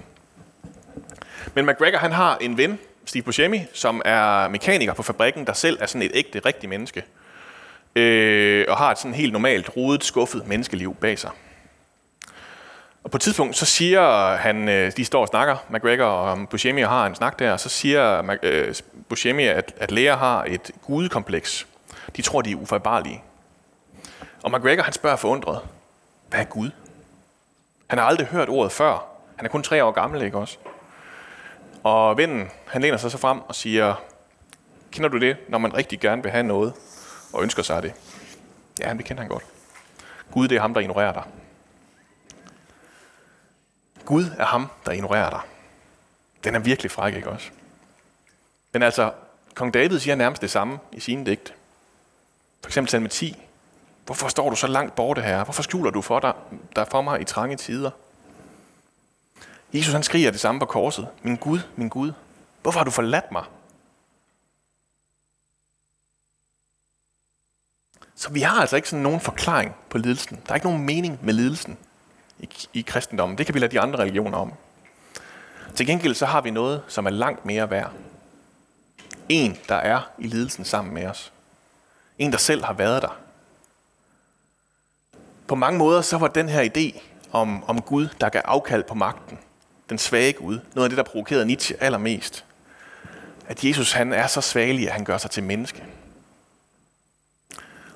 Men 1.53 1.65
McGregor 1.65 1.97
han 1.97 2.11
har 2.11 2.37
en 2.41 2.57
ven, 2.57 2.79
Steve 3.05 3.23
Buscemi, 3.23 3.61
som 3.73 4.01
er 4.05 4.47
mekaniker 4.47 4.93
på 4.93 5.03
fabrikken, 5.03 5.47
der 5.47 5.53
selv 5.53 5.77
er 5.81 5.85
sådan 5.85 6.01
et 6.01 6.11
ægte, 6.13 6.41
rigtigt 6.45 6.69
menneske. 6.69 7.03
Øh, 7.95 8.65
og 8.67 8.77
har 8.77 8.91
et 8.91 8.97
sådan 8.97 9.13
helt 9.13 9.31
normalt, 9.31 9.77
rodet, 9.77 10.03
skuffet 10.03 10.47
menneskeliv 10.47 10.95
bag 10.95 11.19
sig. 11.19 11.29
Og 13.03 13.11
på 13.11 13.17
et 13.17 13.21
tidspunkt, 13.21 13.57
så 13.57 13.65
siger 13.65 14.35
han, 14.35 14.69
øh, 14.69 14.91
de 14.97 15.05
står 15.05 15.21
og 15.21 15.27
snakker, 15.27 15.55
McGregor 15.69 16.05
og 16.05 16.49
Buscemi 16.49 16.81
har 16.81 17.05
en 17.05 17.15
snak 17.15 17.39
der, 17.39 17.51
og 17.51 17.59
så 17.59 17.69
siger 17.69 18.37
øh, 18.43 18.75
Buscemi, 19.09 19.43
at, 19.43 19.73
at 19.77 19.91
læger 19.91 20.17
har 20.17 20.43
et 20.47 20.71
gudekompleks. 20.81 21.67
De 22.15 22.21
tror, 22.21 22.41
de 22.41 22.51
er 22.51 22.55
ufejlbarlige. 22.55 23.23
Og 24.43 24.51
McGregor, 24.51 24.83
han 24.83 24.93
spørger 24.93 25.17
forundret, 25.17 25.61
hvad 26.29 26.39
er 26.39 26.43
Gud? 26.43 26.71
Han 27.87 27.99
har 27.99 28.05
aldrig 28.05 28.27
hørt 28.27 28.49
ordet 28.49 28.71
før. 28.71 29.07
Han 29.35 29.45
er 29.45 29.49
kun 29.49 29.63
tre 29.63 29.83
år 29.83 29.91
gammel, 29.91 30.21
ikke 30.21 30.37
også? 30.37 30.57
Og 31.83 32.17
vennen, 32.17 32.49
han 32.67 32.81
læner 32.81 32.97
sig 32.97 33.11
så 33.11 33.17
frem 33.17 33.41
og 33.41 33.55
siger, 33.55 33.95
kender 34.91 35.09
du 35.09 35.19
det, 35.19 35.37
når 35.49 35.57
man 35.57 35.73
rigtig 35.73 35.99
gerne 35.99 36.23
vil 36.23 36.31
have 36.31 36.43
noget, 36.43 36.73
og 37.33 37.43
ønsker 37.43 37.63
sig 37.63 37.83
det? 37.83 37.93
Ja, 38.79 38.93
det 38.93 39.05
kender 39.05 39.21
han 39.21 39.29
godt. 39.29 39.45
Gud, 40.31 40.47
det 40.47 40.55
er 40.55 40.61
ham, 40.61 40.73
der 40.73 40.81
ignorerer 40.81 41.13
dig. 41.13 41.23
Gud 44.05 44.25
er 44.37 44.45
ham, 44.45 44.67
der 44.85 44.91
ignorerer 44.91 45.29
dig. 45.29 45.39
Den 46.43 46.55
er 46.55 46.59
virkelig 46.59 46.91
fræk, 46.91 47.15
ikke 47.15 47.29
også? 47.29 47.49
Men 48.73 48.83
altså, 48.83 49.11
kong 49.55 49.73
David 49.73 49.99
siger 49.99 50.15
nærmest 50.15 50.41
det 50.41 50.51
samme 50.51 50.79
i 50.91 50.99
sine 50.99 51.25
digte. 51.25 51.53
For 52.65 52.69
eksempel 52.69 52.89
salme 52.89 53.07
10. 53.07 53.37
Hvorfor 54.05 54.27
står 54.27 54.49
du 54.49 54.55
så 54.55 54.67
langt 54.67 54.95
borte 54.95 55.21
her? 55.21 55.43
Hvorfor 55.43 55.63
skjuler 55.63 55.91
du 55.91 56.01
for 56.01 56.19
dig, 56.19 56.33
der 56.75 56.85
for 56.85 57.01
mig 57.01 57.21
i 57.21 57.23
trange 57.23 57.55
tider? 57.55 57.91
Jesus 59.73 59.93
han 59.93 60.03
skriger 60.03 60.31
det 60.31 60.39
samme 60.39 60.59
på 60.59 60.65
korset. 60.65 61.07
Min 61.21 61.35
Gud, 61.35 61.59
min 61.75 61.89
Gud, 61.89 62.11
hvorfor 62.61 62.79
har 62.79 62.83
du 62.83 62.91
forladt 62.91 63.31
mig? 63.31 63.43
Så 68.15 68.29
vi 68.29 68.41
har 68.41 68.61
altså 68.61 68.75
ikke 68.75 68.89
sådan 68.89 69.03
nogen 69.03 69.19
forklaring 69.19 69.75
på 69.89 69.97
lidelsen. 69.97 70.41
Der 70.45 70.51
er 70.51 70.55
ikke 70.55 70.67
nogen 70.67 70.85
mening 70.85 71.19
med 71.21 71.33
lidelsen 71.33 71.77
i, 72.39 72.49
i 72.73 72.81
kristendommen. 72.81 73.37
Det 73.37 73.45
kan 73.45 73.55
vi 73.55 73.59
lade 73.59 73.71
de 73.71 73.79
andre 73.79 73.99
religioner 73.99 74.37
om. 74.37 74.53
Til 75.75 75.87
gengæld 75.87 76.15
så 76.15 76.25
har 76.25 76.41
vi 76.41 76.49
noget, 76.49 76.83
som 76.87 77.05
er 77.05 77.09
langt 77.09 77.45
mere 77.45 77.69
værd. 77.69 77.91
En, 79.29 79.57
der 79.69 79.75
er 79.75 80.01
i 80.17 80.27
lidelsen 80.27 80.65
sammen 80.65 80.93
med 80.93 81.07
os. 81.07 81.31
En, 82.19 82.31
der 82.31 82.37
selv 82.37 82.63
har 82.63 82.73
været 82.73 83.01
der. 83.01 83.17
På 85.47 85.55
mange 85.55 85.77
måder 85.79 86.01
så 86.01 86.17
var 86.17 86.27
den 86.27 86.49
her 86.49 86.69
idé 86.75 87.01
om, 87.31 87.63
om 87.63 87.81
Gud, 87.81 88.07
der 88.21 88.29
gav 88.29 88.41
afkald 88.45 88.83
på 88.83 88.93
magten, 88.93 89.39
den 89.89 89.97
svage 89.97 90.33
Gud, 90.33 90.59
noget 90.73 90.85
af 90.85 90.89
det, 90.89 90.97
der 90.97 91.03
provokerede 91.03 91.45
Nietzsche 91.45 91.83
allermest. 91.83 92.45
At 93.47 93.63
Jesus 93.63 93.91
han 93.91 94.13
er 94.13 94.27
så 94.27 94.41
svagelig, 94.41 94.87
at 94.87 94.93
han 94.93 95.05
gør 95.05 95.17
sig 95.17 95.31
til 95.31 95.43
menneske. 95.43 95.83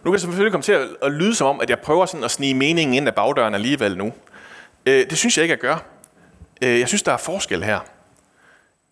Nu 0.03 0.11
kan 0.11 0.13
det 0.13 0.21
selvfølgelig 0.21 0.51
komme 0.51 0.63
til 0.63 0.71
at, 0.71 0.87
at 1.01 1.11
lyde 1.11 1.35
som 1.35 1.47
om, 1.47 1.61
at 1.61 1.69
jeg 1.69 1.79
prøver 1.79 2.05
sådan 2.05 2.23
at 2.23 2.31
snige 2.31 2.53
meningen 2.53 2.93
ind 2.93 3.07
af 3.07 3.15
bagdøren 3.15 3.53
alligevel 3.53 3.97
nu. 3.97 4.13
Øh, 4.85 5.09
det 5.09 5.17
synes 5.17 5.37
jeg 5.37 5.43
ikke, 5.43 5.53
at 5.53 5.59
gøre. 5.59 5.79
Øh, 6.61 6.79
jeg 6.79 6.87
synes, 6.87 7.03
der 7.03 7.11
er 7.11 7.17
forskel 7.17 7.63
her. 7.63 7.79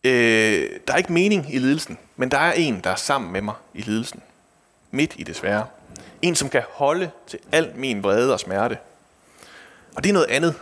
Øh, 0.04 0.70
der 0.88 0.94
er 0.94 0.98
ikke 0.98 1.14
mening 1.14 1.54
i 1.54 1.58
lidelsen, 1.58 1.98
men 2.16 2.32
der 2.32 2.38
er 2.38 2.54
en, 2.54 2.82
der 2.84 2.90
er 2.90 2.96
sammen 2.96 3.32
med 3.32 3.42
mig 3.42 3.56
i 3.74 3.82
lidelsen. 3.82 4.22
Midt 4.92 5.14
i 5.18 5.24
det 5.24 5.36
svære. 5.36 5.66
En, 6.22 6.36
som 6.36 6.50
kan 6.50 6.64
holde 6.70 7.10
til 7.28 7.40
al 7.52 7.72
min 7.76 8.04
vrede 8.04 8.34
og 8.34 8.40
smerte. 8.40 8.78
Og 9.96 10.04
det 10.04 10.10
er 10.10 10.14
noget 10.14 10.28
andet. 10.30 10.56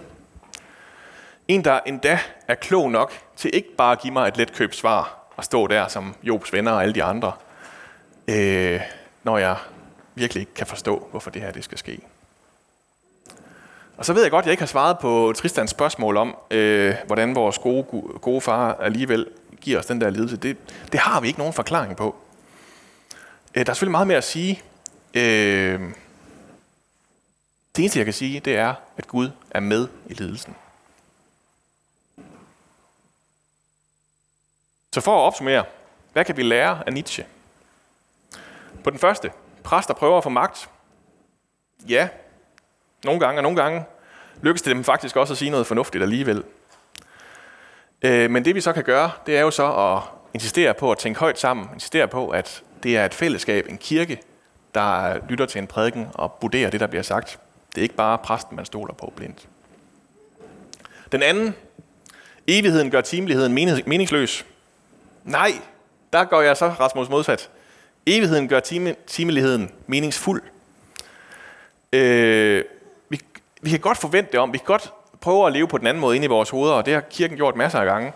En, 1.47 1.63
der 1.63 1.79
endda 1.85 2.19
er 2.47 2.55
klog 2.55 2.91
nok 2.91 3.13
til 3.35 3.55
ikke 3.55 3.75
bare 3.77 3.91
at 3.91 3.99
give 3.99 4.13
mig 4.13 4.27
et 4.27 4.37
letkøbt 4.37 4.75
svar 4.75 5.25
og 5.35 5.43
stå 5.43 5.67
der 5.67 5.87
som 5.87 6.15
Jobs 6.23 6.53
venner 6.53 6.71
og 6.71 6.81
alle 6.81 6.95
de 6.95 7.03
andre, 7.03 7.31
øh, 8.27 8.81
når 9.23 9.37
jeg 9.37 9.57
virkelig 10.15 10.41
ikke 10.41 10.53
kan 10.53 10.67
forstå, 10.67 11.07
hvorfor 11.11 11.29
det 11.29 11.41
her 11.41 11.51
det 11.51 11.63
skal 11.63 11.77
ske. 11.77 11.99
Og 13.97 14.05
så 14.05 14.13
ved 14.13 14.21
jeg 14.21 14.31
godt, 14.31 14.43
at 14.43 14.45
jeg 14.45 14.51
ikke 14.53 14.61
har 14.61 14.67
svaret 14.67 14.99
på 14.99 15.33
Tristans 15.35 15.71
spørgsmål 15.71 16.17
om, 16.17 16.35
øh, 16.51 16.95
hvordan 17.05 17.35
vores 17.35 17.57
gode, 17.57 17.83
gode 18.21 18.41
far 18.41 18.73
alligevel 18.73 19.27
giver 19.61 19.79
os 19.79 19.85
den 19.85 20.01
der 20.01 20.09
lidelse. 20.09 20.37
Det, 20.37 20.57
det 20.91 20.99
har 20.99 21.21
vi 21.21 21.27
ikke 21.27 21.39
nogen 21.39 21.53
forklaring 21.53 21.97
på. 21.97 22.15
Øh, 23.55 23.65
der 23.65 23.71
er 23.71 23.73
selvfølgelig 23.73 23.91
meget 23.91 24.07
mere 24.07 24.17
at 24.17 24.23
sige. 24.23 24.63
Øh, 25.13 25.79
det 27.75 27.81
eneste, 27.81 27.99
jeg 27.99 28.05
kan 28.05 28.13
sige, 28.13 28.39
det 28.39 28.55
er, 28.57 28.73
at 28.97 29.07
Gud 29.07 29.29
er 29.51 29.59
med 29.59 29.87
i 30.05 30.13
lidelsen. 30.13 30.55
Så 34.93 35.01
for 35.01 35.17
at 35.17 35.21
opsummere, 35.21 35.65
hvad 36.13 36.25
kan 36.25 36.37
vi 36.37 36.43
lære 36.43 36.83
af 36.87 36.93
Nietzsche? 36.93 37.25
På 38.83 38.89
den 38.89 38.99
første, 38.99 39.31
præster 39.63 39.93
prøver 39.93 40.17
at 40.17 40.23
få 40.23 40.29
magt. 40.29 40.69
Ja, 41.87 42.09
nogle 43.03 43.19
gange, 43.19 43.39
og 43.39 43.43
nogle 43.43 43.61
gange 43.61 43.85
lykkes 44.41 44.61
det 44.61 44.75
dem 44.75 44.83
faktisk 44.83 45.15
også 45.15 45.33
at 45.33 45.37
sige 45.37 45.51
noget 45.51 45.67
fornuftigt 45.67 46.03
alligevel. 46.03 46.43
Øh, 48.01 48.31
men 48.31 48.45
det 48.45 48.55
vi 48.55 48.61
så 48.61 48.73
kan 48.73 48.83
gøre, 48.83 49.11
det 49.25 49.37
er 49.37 49.41
jo 49.41 49.51
så 49.51 49.73
at 49.73 50.01
insistere 50.33 50.73
på 50.73 50.91
at 50.91 50.97
tænke 50.97 51.19
højt 51.19 51.39
sammen. 51.39 51.69
Insistere 51.73 52.07
på, 52.07 52.29
at 52.29 52.63
det 52.85 52.97
er 52.97 53.05
et 53.05 53.13
fællesskab, 53.13 53.65
en 53.69 53.77
kirke, 53.77 54.21
der 54.75 55.17
lytter 55.29 55.45
til 55.45 55.59
en 55.59 55.67
prædiken 55.67 56.07
og 56.13 56.37
vurderer 56.41 56.69
det, 56.69 56.79
der 56.79 56.87
bliver 56.87 57.03
sagt. 57.03 57.39
Det 57.69 57.77
er 57.77 57.83
ikke 57.83 57.95
bare 57.95 58.17
præsten, 58.17 58.55
man 58.55 58.65
stoler 58.65 58.93
på 58.93 59.13
blindt. 59.15 59.47
Den 61.11 61.23
anden, 61.23 61.55
evigheden 62.47 62.91
gør 62.91 63.01
timeligheden 63.01 63.53
meningsløs. 63.85 64.45
Nej, 65.23 65.51
der 66.13 66.23
går 66.23 66.41
jeg 66.41 66.57
så 66.57 66.67
Rasmus 66.67 67.09
modsat. 67.09 67.49
Evigheden 68.05 68.47
gør 68.47 68.59
time, 68.59 68.95
timeligheden 69.07 69.71
meningsfuld. 69.87 70.43
Øh, 71.93 72.63
vi, 73.09 73.19
vi 73.61 73.69
kan 73.69 73.79
godt 73.79 73.97
forvente 73.97 74.31
det 74.31 74.39
om, 74.39 74.53
vi 74.53 74.57
kan 74.57 74.65
godt 74.65 74.93
prøve 75.21 75.47
at 75.47 75.53
leve 75.53 75.67
på 75.67 75.77
den 75.77 75.87
anden 75.87 76.01
måde 76.01 76.15
inde 76.15 76.25
i 76.25 76.29
vores 76.29 76.49
hoveder, 76.49 76.73
og 76.73 76.85
det 76.85 76.93
har 76.93 77.01
kirken 77.01 77.37
gjort 77.37 77.55
masser 77.55 77.79
af 77.79 77.85
gange. 77.85 78.13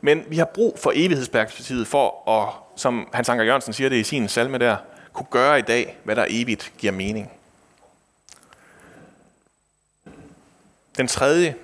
Men 0.00 0.24
vi 0.28 0.36
har 0.38 0.44
brug 0.44 0.78
for 0.78 0.92
evighedsperspektivet 0.94 1.86
for 1.86 2.30
at, 2.30 2.61
som 2.76 3.08
Hans 3.12 3.28
Anker 3.28 3.44
Jørgensen 3.44 3.72
siger 3.72 3.88
det 3.88 3.96
i 3.96 4.04
sin 4.04 4.28
salme 4.28 4.58
der, 4.58 4.76
kunne 5.12 5.26
gøre 5.30 5.58
i 5.58 5.62
dag, 5.62 5.96
hvad 6.04 6.16
der 6.16 6.26
evigt 6.28 6.72
giver 6.78 6.92
mening. 6.92 7.32
Den 10.96 11.08
tredje, 11.08 11.56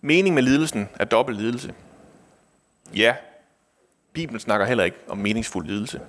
mening 0.00 0.34
med 0.34 0.42
lidelsen 0.42 0.88
er 0.98 1.04
dobbelt 1.04 1.38
lidelse. 1.38 1.74
Ja, 2.94 3.16
Bibelen 4.12 4.40
snakker 4.40 4.66
heller 4.66 4.84
ikke 4.84 4.96
om 5.08 5.18
meningsfuld 5.18 5.66
lidelse. 5.66 6.00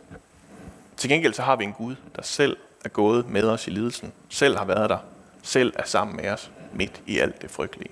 Til 0.97 1.09
gengæld 1.09 1.33
så 1.33 1.41
har 1.41 1.55
vi 1.55 1.63
en 1.63 1.73
Gud, 1.73 1.95
der 2.15 2.21
selv 2.21 2.57
er 2.85 2.89
gået 2.89 3.29
med 3.29 3.43
os 3.43 3.67
i 3.67 3.69
lidelsen, 3.69 4.13
selv 4.29 4.57
har 4.57 4.65
været 4.65 4.89
der, 4.89 4.97
selv 5.43 5.73
er 5.75 5.85
sammen 5.85 6.15
med 6.15 6.29
os 6.29 6.51
midt 6.73 7.01
i 7.05 7.19
alt 7.19 7.41
det 7.41 7.51
frygtelige. 7.51 7.91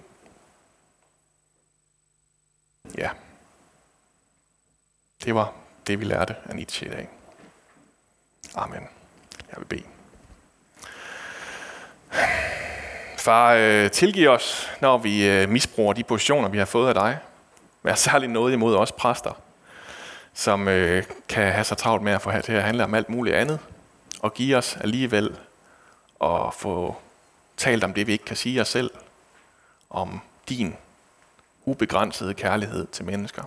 Ja, 2.98 3.10
det 5.26 5.36
var 5.36 5.54
det, 5.90 6.00
vi 6.00 6.06
lærte 6.06 6.36
af 6.46 6.56
Nietzsche 6.56 6.88
i 6.88 6.90
dag. 6.90 7.10
Amen. 8.56 8.88
Jeg 9.52 9.58
vil 9.58 9.66
bede. 9.66 9.84
Far, 13.18 13.54
øh, 13.54 13.92
tilgiv 13.92 14.30
os, 14.30 14.70
når 14.82 14.98
vi 14.98 15.28
øh, 15.28 15.50
misbruger 15.50 15.94
de 15.94 16.04
positioner, 16.04 16.50
vi 16.50 16.58
har 16.58 16.66
fået 16.66 16.88
af 16.88 16.94
dig. 16.94 17.20
Vær 17.84 17.96
særligt 17.96 18.32
noget 18.32 18.54
imod 18.54 18.76
os 18.76 18.92
præster, 18.92 19.42
som 20.34 20.68
øh, 20.68 21.04
kan 21.30 21.52
have 21.52 21.64
så 21.64 21.76
travlt 21.76 22.04
med 22.04 22.14
at 22.14 22.22
få 22.22 22.42
til 22.42 22.54
at 22.54 22.64
handle 22.64 22.84
om 22.84 22.94
alt 22.94 23.10
muligt 23.10 23.36
andet, 23.36 23.60
og 24.20 24.34
give 24.34 24.58
os 24.58 24.78
alligevel 24.82 25.38
at 26.24 26.54
få 26.54 26.96
talt 27.58 27.84
om 27.84 27.94
det, 27.94 28.08
vi 28.08 28.12
ikke 28.12 28.26
kan 28.26 28.38
sige 28.38 28.62
os 28.62 28.68
selv, 28.68 28.92
om 29.90 30.22
din 30.50 30.76
ubegrænsede 31.66 32.34
kærlighed 32.34 32.88
til 32.88 33.06
mennesker. 33.06 33.44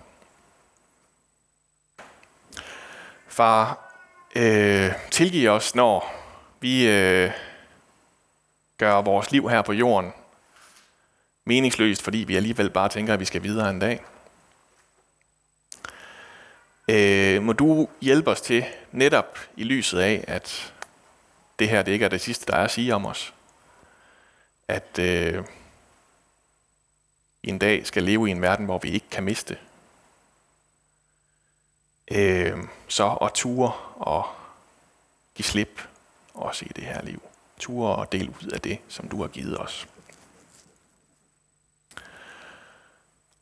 Far, 3.33 3.93
øh, 4.35 4.91
tilgiv 5.11 5.49
os, 5.49 5.75
når 5.75 6.13
vi 6.59 6.87
øh, 6.87 7.31
gør 8.77 9.01
vores 9.01 9.31
liv 9.31 9.49
her 9.49 9.61
på 9.61 9.73
jorden 9.73 10.13
meningsløst, 11.45 12.01
fordi 12.01 12.17
vi 12.17 12.35
alligevel 12.35 12.69
bare 12.69 12.89
tænker, 12.89 13.13
at 13.13 13.19
vi 13.19 13.25
skal 13.25 13.43
videre 13.43 13.69
en 13.69 13.79
dag. 13.79 14.03
Øh, 16.87 17.43
må 17.43 17.53
du 17.53 17.87
hjælpe 18.01 18.31
os 18.31 18.41
til, 18.41 18.65
netop 18.91 19.39
i 19.57 19.63
lyset 19.63 19.99
af, 19.99 20.23
at 20.27 20.73
det 21.59 21.69
her 21.69 21.81
det 21.81 21.91
ikke 21.91 22.05
er 22.05 22.09
det 22.09 22.21
sidste, 22.21 22.45
der 22.45 22.57
er 22.57 22.63
at 22.63 22.71
sige 22.71 22.95
om 22.95 23.05
os, 23.05 23.33
at 24.67 24.99
øh, 24.99 25.43
en 27.43 27.59
dag 27.59 27.87
skal 27.87 28.03
leve 28.03 28.27
i 28.27 28.31
en 28.31 28.41
verden, 28.41 28.65
hvor 28.65 28.77
vi 28.77 28.89
ikke 28.89 29.09
kan 29.11 29.23
miste. 29.23 29.57
Øh, 32.13 32.57
så 32.87 33.09
at 33.09 33.31
ture 33.33 33.71
og 33.95 34.25
give 35.35 35.45
slip 35.45 35.87
også 36.33 36.65
i 36.65 36.71
det 36.75 36.83
her 36.83 37.01
liv. 37.01 37.21
Ture 37.59 37.95
og 37.95 38.11
del 38.11 38.29
ud 38.29 38.47
af 38.53 38.61
det, 38.61 38.79
som 38.87 39.09
du 39.09 39.21
har 39.21 39.27
givet 39.27 39.59
os. 39.59 39.87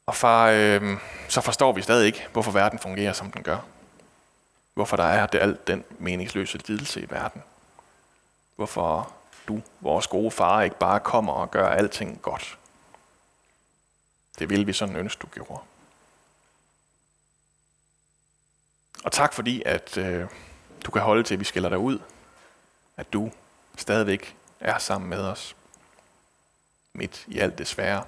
Og 0.06 0.16
far, 0.16 0.50
øh, 0.50 0.98
så 1.30 1.42
forstår 1.42 1.72
vi 1.72 1.82
stadig 1.82 2.06
ikke, 2.06 2.28
hvorfor 2.32 2.52
verden 2.52 2.80
fungerer, 2.80 3.14
som 3.14 3.32
den 3.32 3.44
gør. 3.44 3.58
Hvorfor 4.74 4.98
der 4.98 5.04
er 5.04 5.26
det 5.26 5.40
alt 5.40 5.68
den 5.68 5.84
meningsløse 6.00 6.58
lidelse 6.68 7.02
i 7.02 7.10
verden. 7.10 7.44
Hvorfor 8.56 9.14
du, 9.48 9.62
vores 9.80 10.08
gode 10.08 10.32
far, 10.32 10.62
ikke 10.62 10.80
bare 10.80 11.00
kommer 11.00 11.34
og 11.34 11.52
gør 11.52 11.70
alting 11.70 12.22
godt. 12.22 12.58
Det 14.40 14.50
vil 14.50 14.68
vi 14.68 14.74
sådan 14.74 14.96
ønske, 14.96 15.22
du 15.22 15.28
gjorde. 15.28 15.60
Og 19.04 19.12
tak 19.12 19.34
fordi, 19.34 19.64
at 19.66 19.98
øh, 19.98 20.28
du 20.86 20.92
kan 20.92 21.02
holde 21.02 21.24
til, 21.24 21.34
at 21.34 21.40
vi 21.40 21.46
skiller 21.46 21.70
dig 21.70 21.78
ud. 21.78 22.00
At 22.98 23.14
du 23.14 23.32
stadigvæk 23.78 24.36
er 24.60 24.78
sammen 24.78 25.10
med 25.10 25.20
os. 25.20 25.56
Midt 26.94 27.26
i 27.28 27.40
alt 27.40 27.58
det 27.58 27.68
svære. 27.68 28.04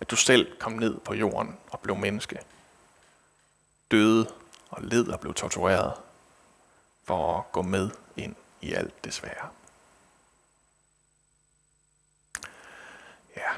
At 0.00 0.10
du 0.10 0.16
selv 0.16 0.58
kom 0.58 0.72
ned 0.72 0.98
på 0.98 1.14
jorden 1.14 1.56
og 1.70 1.80
blev 1.80 1.96
menneske. 1.96 2.38
Døde 3.90 4.32
og 4.70 4.82
led 4.82 5.08
og 5.08 5.20
blev 5.20 5.34
tortureret 5.34 5.92
for 7.04 7.38
at 7.38 7.52
gå 7.52 7.62
med 7.62 7.90
ind 8.16 8.34
i 8.60 8.72
alt 8.72 9.04
det 9.04 9.14
svære. 9.14 9.48
Ja. 13.36 13.50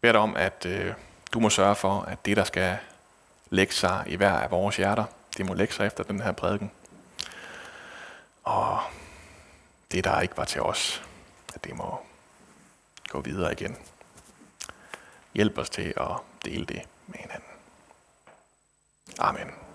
Bed 0.00 0.12
dig 0.12 0.20
om, 0.20 0.36
at 0.36 0.66
øh, 0.66 0.94
du 1.32 1.40
må 1.40 1.50
sørge 1.50 1.74
for, 1.74 2.00
at 2.00 2.26
det, 2.26 2.36
der 2.36 2.44
skal 2.44 2.78
lægge 3.50 3.74
sig 3.74 4.04
i 4.06 4.16
hver 4.16 4.32
af 4.32 4.50
vores 4.50 4.76
hjerter, 4.76 5.04
de 5.36 5.44
må 5.44 5.54
lægge 5.54 5.74
sig 5.74 5.86
efter 5.86 6.04
den 6.04 6.20
her 6.20 6.32
prædiken. 6.32 6.70
Og 8.44 8.80
det, 9.92 10.04
der 10.04 10.20
ikke 10.20 10.36
var 10.36 10.44
til 10.44 10.62
os, 10.62 11.02
at 11.54 11.64
det 11.64 11.76
må 11.76 11.98
gå 13.08 13.20
videre 13.20 13.52
igen. 13.52 13.76
Hjælp 15.34 15.58
os 15.58 15.70
til 15.70 15.94
at 15.96 16.10
dele 16.44 16.66
det 16.66 16.82
med 17.06 17.18
hinanden. 17.18 17.48
Amen. 19.18 19.65